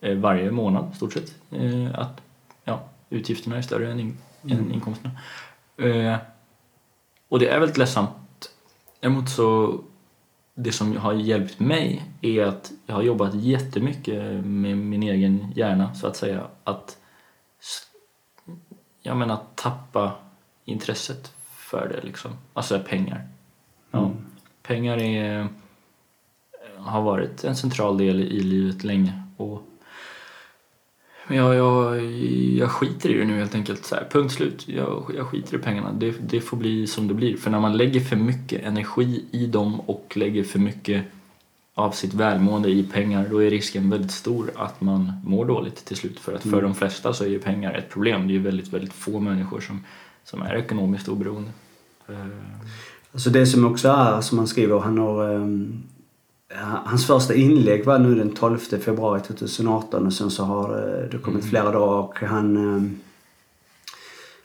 [0.00, 1.34] eh, varje månad i stort sett.
[1.50, 2.20] Eh, Att
[2.64, 4.18] ja, utgifterna är större än, in,
[4.50, 5.10] än inkomsterna.
[5.76, 6.16] Eh,
[7.28, 8.50] och det är väldigt ledsamt.
[9.00, 9.80] Däremot så,
[10.54, 15.94] det som har hjälpt mig är att jag har jobbat jättemycket med min egen hjärna
[15.94, 16.42] så att säga.
[16.64, 16.96] Att,
[17.60, 17.86] s-
[19.02, 20.12] jag menar tappa
[20.66, 22.30] intresset för det liksom.
[22.52, 23.28] Alltså pengar.
[23.90, 24.12] Ja,
[24.62, 25.48] Pengar är,
[26.76, 29.22] har varit en central del i livet länge.
[29.36, 29.62] Och
[31.28, 32.02] men jag, jag,
[32.58, 33.84] jag skiter i det nu helt enkelt.
[33.84, 34.68] Så här, punkt slut.
[34.68, 35.92] Jag, jag skiter i pengarna.
[35.92, 37.36] Det, det får bli som det blir.
[37.36, 41.04] För när man lägger för mycket energi i dem och lägger för mycket
[41.74, 45.96] av sitt välmående i pengar då är risken väldigt stor att man mår dåligt till
[45.96, 46.20] slut.
[46.20, 48.26] För att för de flesta så är ju pengar ett problem.
[48.26, 49.84] Det är ju väldigt, väldigt få människor som,
[50.26, 51.50] som är ekonomiskt oberoende.
[52.08, 52.14] Eh,
[53.12, 55.34] Alltså det som också är, som han skriver, han har...
[55.34, 55.82] ehm,
[56.50, 61.10] ja, hans första inlägg var nu den 12 februari 2018 och sen så har eh,
[61.10, 62.56] det kommit flera dagar och han...
[62.56, 62.96] ehm,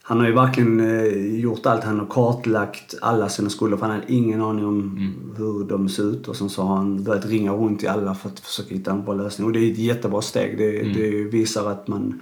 [0.04, 1.84] han har ju verkligen eh, gjort allt.
[1.84, 4.98] Han har kartlagt alla sina skulder för han hade ingen aning om
[5.38, 6.28] hur de ser ut.
[6.28, 9.04] Och sen så har han börjat ringa runt till alla för att försöka hitta en
[9.04, 9.48] bra lösning.
[9.48, 10.58] Och det är ett jättebra steg.
[10.58, 12.22] Det, det visar att man,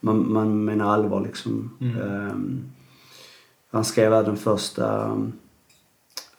[0.00, 1.70] man, man menar allvar liksom.
[2.02, 2.60] Ehm,
[3.70, 5.16] han skrev även första,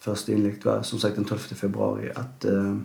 [0.00, 2.76] första inlägget var som sagt den 12 februari att eh,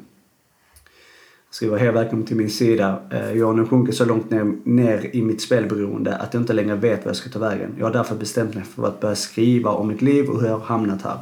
[1.49, 3.01] skriver hej välkommen till min sida.
[3.11, 6.53] Eh, Jag har nu sjunkit så långt ner, ner i mitt spelberoende att jag inte
[6.53, 7.75] längre vet vad jag ska ta vägen.
[7.77, 10.57] Jag har därför bestämt mig för att börja skriva om mitt liv och hur jag
[10.57, 11.17] har hamnat här.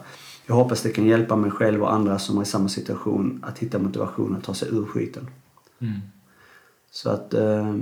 [0.45, 3.59] Jag hoppas det kan hjälpa mig själv och andra som är i samma situation att
[3.59, 5.27] hitta motivation att ta sig ur skiten.
[5.79, 5.99] mm.
[6.91, 7.33] Så att...
[7.33, 7.75] Eh,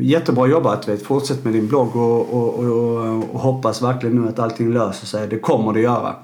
[0.00, 0.88] jättebra jobbat.
[0.88, 1.02] Vet.
[1.02, 5.28] Fortsätt med din blogg och, och, och, och hoppas verkligen nu att allting löser sig.
[5.28, 6.16] Det kommer det göra.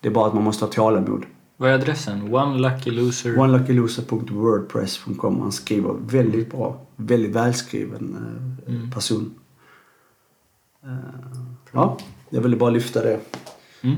[0.00, 1.24] Det är bara att man måste ha tålamod.
[1.56, 2.34] Vad är adressen?
[2.34, 3.38] One Lucky Loser?
[3.38, 6.80] OneLuckyLoser.wordpress.com Han skriver väldigt bra.
[6.96, 8.22] Väldigt välskriven eh,
[8.74, 8.90] Mm.
[8.90, 9.34] person.
[10.84, 10.90] Eh,
[11.72, 11.96] ja,
[12.30, 13.20] jag ville bara lyfta det.
[13.82, 13.96] Mm.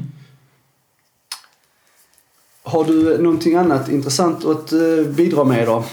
[2.62, 4.78] Har du någonting annat intressant att eh,
[5.16, 5.84] bidra med idag?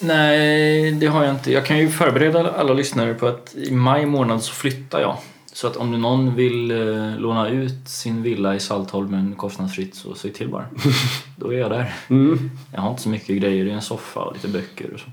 [0.00, 1.52] Nej, det har jag inte.
[1.52, 5.16] Jag kan ju förbereda alla lyssnare på att i maj månad så flyttar jag.
[5.52, 10.32] Så att om någon vill eh, låna ut sin villa i Saltholmen kostnadsfritt så säg
[10.32, 10.66] till bara.
[11.36, 11.94] Då är jag där.
[12.08, 12.50] Mm.
[12.72, 13.64] Jag har inte så mycket grejer.
[13.64, 15.06] Det är en soffa och lite böcker och så.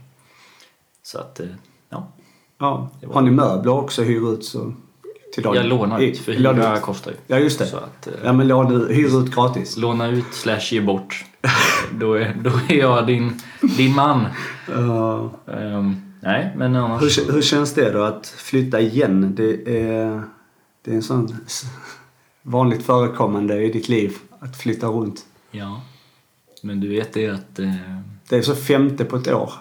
[1.03, 1.47] Så att, eh,
[1.89, 2.07] ja.
[2.57, 2.89] Ja.
[3.11, 4.73] Har ni möbler också hyr ut så
[5.33, 5.55] till dagen?
[5.55, 6.81] Jag lånar I- ut för hyra ut.
[6.81, 7.17] kostar ju.
[7.27, 7.65] Ja, just det.
[7.65, 9.77] Så att, eh, Ja, men låna hyr ut gratis.
[9.77, 11.25] låna ut slash ge bort.
[11.99, 13.39] då, är, då är jag din,
[13.77, 14.25] din man.
[14.69, 17.01] Uh, Ehm, nej, men annars...
[17.17, 19.35] hur, hur känns det då att flytta igen?
[19.35, 20.23] Det är,
[20.81, 21.35] det är en sån
[22.41, 25.25] vanligt förekommande i ditt liv att flytta runt.
[25.51, 25.81] Ja.
[26.61, 27.73] Men du vet det att eh,
[28.29, 29.53] Det är så femte på ett år.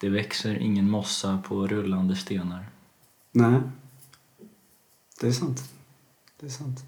[0.00, 2.64] det växer ingen mossa på rullande stenar.
[3.32, 3.60] Nej.
[5.20, 5.62] Det är sant.
[6.40, 6.84] Det är sant.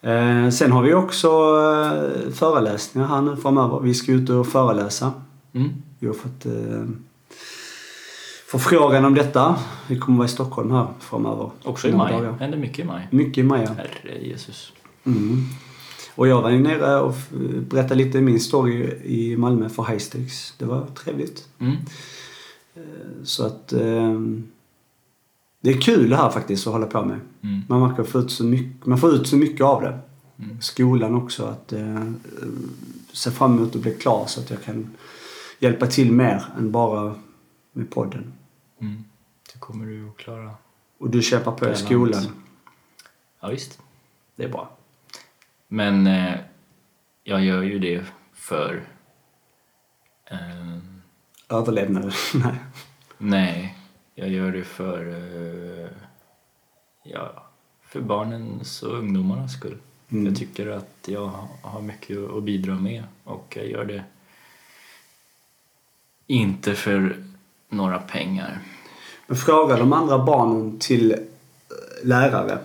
[0.00, 3.80] Eh, sen har vi också eh, föreläsningar här nu framöver.
[3.80, 5.12] Vi ska ut och föreläsa.
[5.52, 5.70] Mm.
[5.98, 6.84] Vi har fått eh,
[8.46, 9.58] förfrågan om detta.
[9.86, 11.50] Vi kommer vara i Stockholm här framöver.
[11.64, 12.12] Också i maj.
[12.12, 12.32] dagar.
[12.32, 13.08] Händer mycket i maj.
[13.10, 13.72] Mycket i maj, ja.
[13.72, 14.72] Herre Jesus.
[15.04, 15.44] Mm.
[16.14, 17.14] Och jag var ju nere och
[17.68, 20.54] berättade lite min story i Malmö för Highstakes.
[20.58, 21.48] Det var trevligt.
[21.58, 21.76] Mm.
[23.24, 23.72] Så att...
[25.62, 27.20] Det är kul det här faktiskt att hålla på med.
[27.42, 27.62] Mm.
[27.68, 29.98] Man verkar få ut så mycket, man får ut så mycket av det.
[30.38, 30.60] Mm.
[30.60, 31.46] Skolan också.
[31.46, 32.12] Att eh,
[33.12, 34.90] se fram emot att bli klar så att jag kan
[35.58, 37.14] hjälpa till mer än bara
[37.72, 38.32] med podden.
[38.80, 39.04] Mm.
[39.52, 40.50] Det kommer du att klara.
[40.98, 42.26] Och du kämpar på i skolan.
[43.40, 43.80] Ja, visst.
[44.36, 44.70] Det är bra.
[45.68, 46.34] Men eh,
[47.24, 48.04] jag gör ju det
[48.34, 48.88] för...
[50.24, 50.78] Eh,
[51.48, 52.12] Överlevnad?
[52.34, 52.54] Nej.
[53.18, 53.78] nej,
[54.14, 55.08] jag gör det för...
[55.08, 55.90] Eh,
[57.02, 57.46] ja,
[57.82, 59.76] för barnens och ungdomarnas skull.
[60.08, 60.26] Mm.
[60.26, 61.30] Jag tycker att jag
[61.62, 64.04] har mycket att bidra med och jag gör det
[66.26, 67.16] inte för
[67.68, 68.58] några pengar.
[69.26, 71.18] Men fråga de andra barnen till eh,
[72.02, 72.58] lärare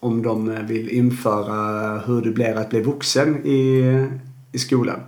[0.00, 4.08] om de eh, vill införa hur det blir att bli vuxen i,
[4.52, 5.00] i skolan.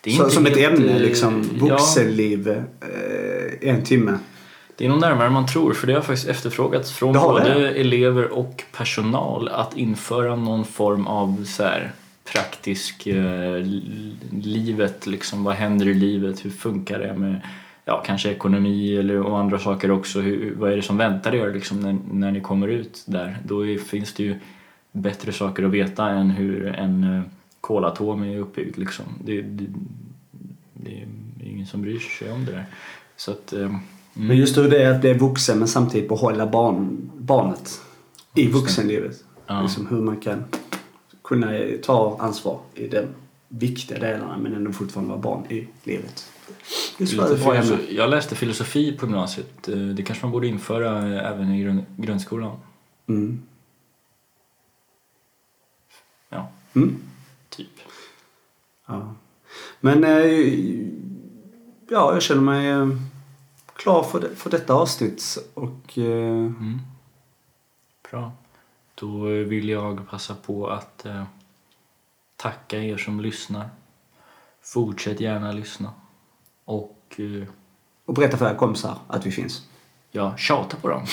[0.00, 1.44] Det är Så, som ett ämne liksom.
[1.60, 2.48] ja, Vuxenliv.
[2.48, 4.18] Eh, en timme.
[4.78, 7.80] Det är nog närmare än man tror för det har faktiskt efterfrågats från både det?
[7.80, 11.92] elever och personal att införa någon form av så här,
[12.32, 13.62] praktisk eh,
[14.30, 17.40] livet, liksom vad händer i livet, hur funkar det med
[17.84, 21.52] ja, kanske ekonomi eller och andra saker också, hur, vad är det som väntar er
[21.52, 23.38] liksom, när, när ni kommer ut där?
[23.44, 24.38] Då är, finns det ju
[24.92, 27.22] bättre saker att veta än hur en eh,
[27.60, 28.78] kolatom är uppbyggd.
[28.78, 29.04] Liksom.
[29.24, 29.66] Det, det,
[30.74, 31.06] det är
[31.50, 32.66] ingen som bryr sig om det där.
[33.16, 33.70] Så att, eh,
[34.18, 34.28] mm.
[34.28, 37.80] Men just hur det är att bli vuxen men samtidigt behålla barn, barnet
[38.34, 39.24] i vuxenlivet.
[39.46, 39.62] Ja.
[39.62, 40.44] Liksom hur man kan
[41.24, 41.52] kunna
[41.82, 43.06] ta ansvar i de
[43.48, 46.26] viktiga delarna men ändå fortfarande vara barn i livet.
[46.98, 47.96] Filosofi.
[47.96, 49.68] Jag läste filosofi på gymnasiet.
[49.68, 52.56] Eh, Det kanske man borde införa eh, även i grund, grundskolan.
[53.08, 53.42] Mm.
[56.28, 56.96] Ja, Mm.
[57.48, 57.66] typ.
[58.86, 59.14] Ja.
[59.80, 60.20] Men eh,
[61.90, 62.96] ja, jag känner mig
[63.78, 66.80] klar för, det, för detta avsnitt och eh, Mm.
[68.10, 68.32] Bra.
[68.94, 71.24] Då vill jag passa på att eh,
[72.36, 73.68] tacka er som lyssnar.
[74.62, 75.92] Fortsätt gärna lyssna.
[76.64, 77.48] Och eh,
[78.04, 79.62] och berätta för era kompisar att vi finns.
[80.10, 81.06] ja, tjata på dem.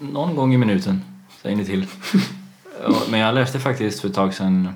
[0.00, 1.04] Någon gång i minuten,
[1.42, 1.86] säger ni till.
[3.10, 4.72] Men jag läste faktiskt för ett tag sedan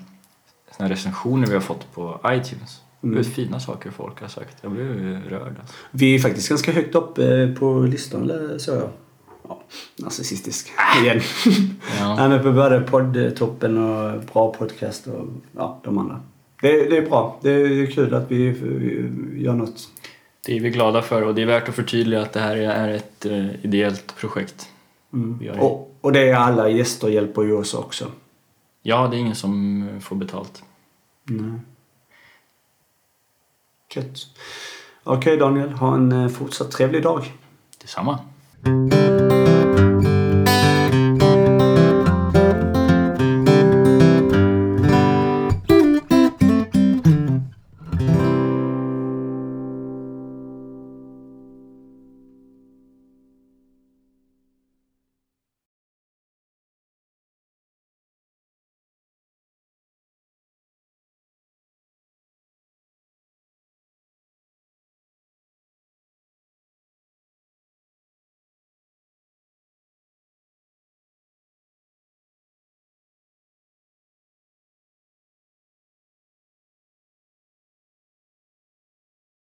[0.77, 2.81] såna recensioner vi har fått på iTunes.
[3.03, 3.25] Mm.
[3.25, 4.57] Fina saker folk har sagt.
[4.61, 5.57] Jag blev eh, rörd.
[5.61, 5.75] Alltså.
[5.91, 8.89] Vi är faktiskt ganska högt upp eh, på listan, så jag.
[9.49, 9.63] Ja,
[9.97, 10.73] narcissistisk
[11.03, 11.21] igen.
[11.99, 12.17] Ja.
[12.17, 15.27] Nej, men på både poddtoppen och bra podcast och
[15.57, 16.21] ja, de andra.
[16.61, 17.39] Det, det är bra.
[17.43, 19.89] Det är kul att vi, vi gör något.
[20.47, 22.89] Det är vi glada för och det är värt att förtydliga att det här är
[22.89, 24.69] ett eh, ideellt projekt.
[25.41, 25.51] Det.
[25.51, 28.07] Och, och det är alla gäster hjälper ju oss också.
[28.83, 30.63] Ja, det är ingen som får betalt.
[31.25, 31.61] Nej.
[33.95, 34.27] Gött.
[35.05, 37.33] Okej Daniel, ha en eh, fortsatt trevlig dag.
[37.81, 38.19] Detsamma.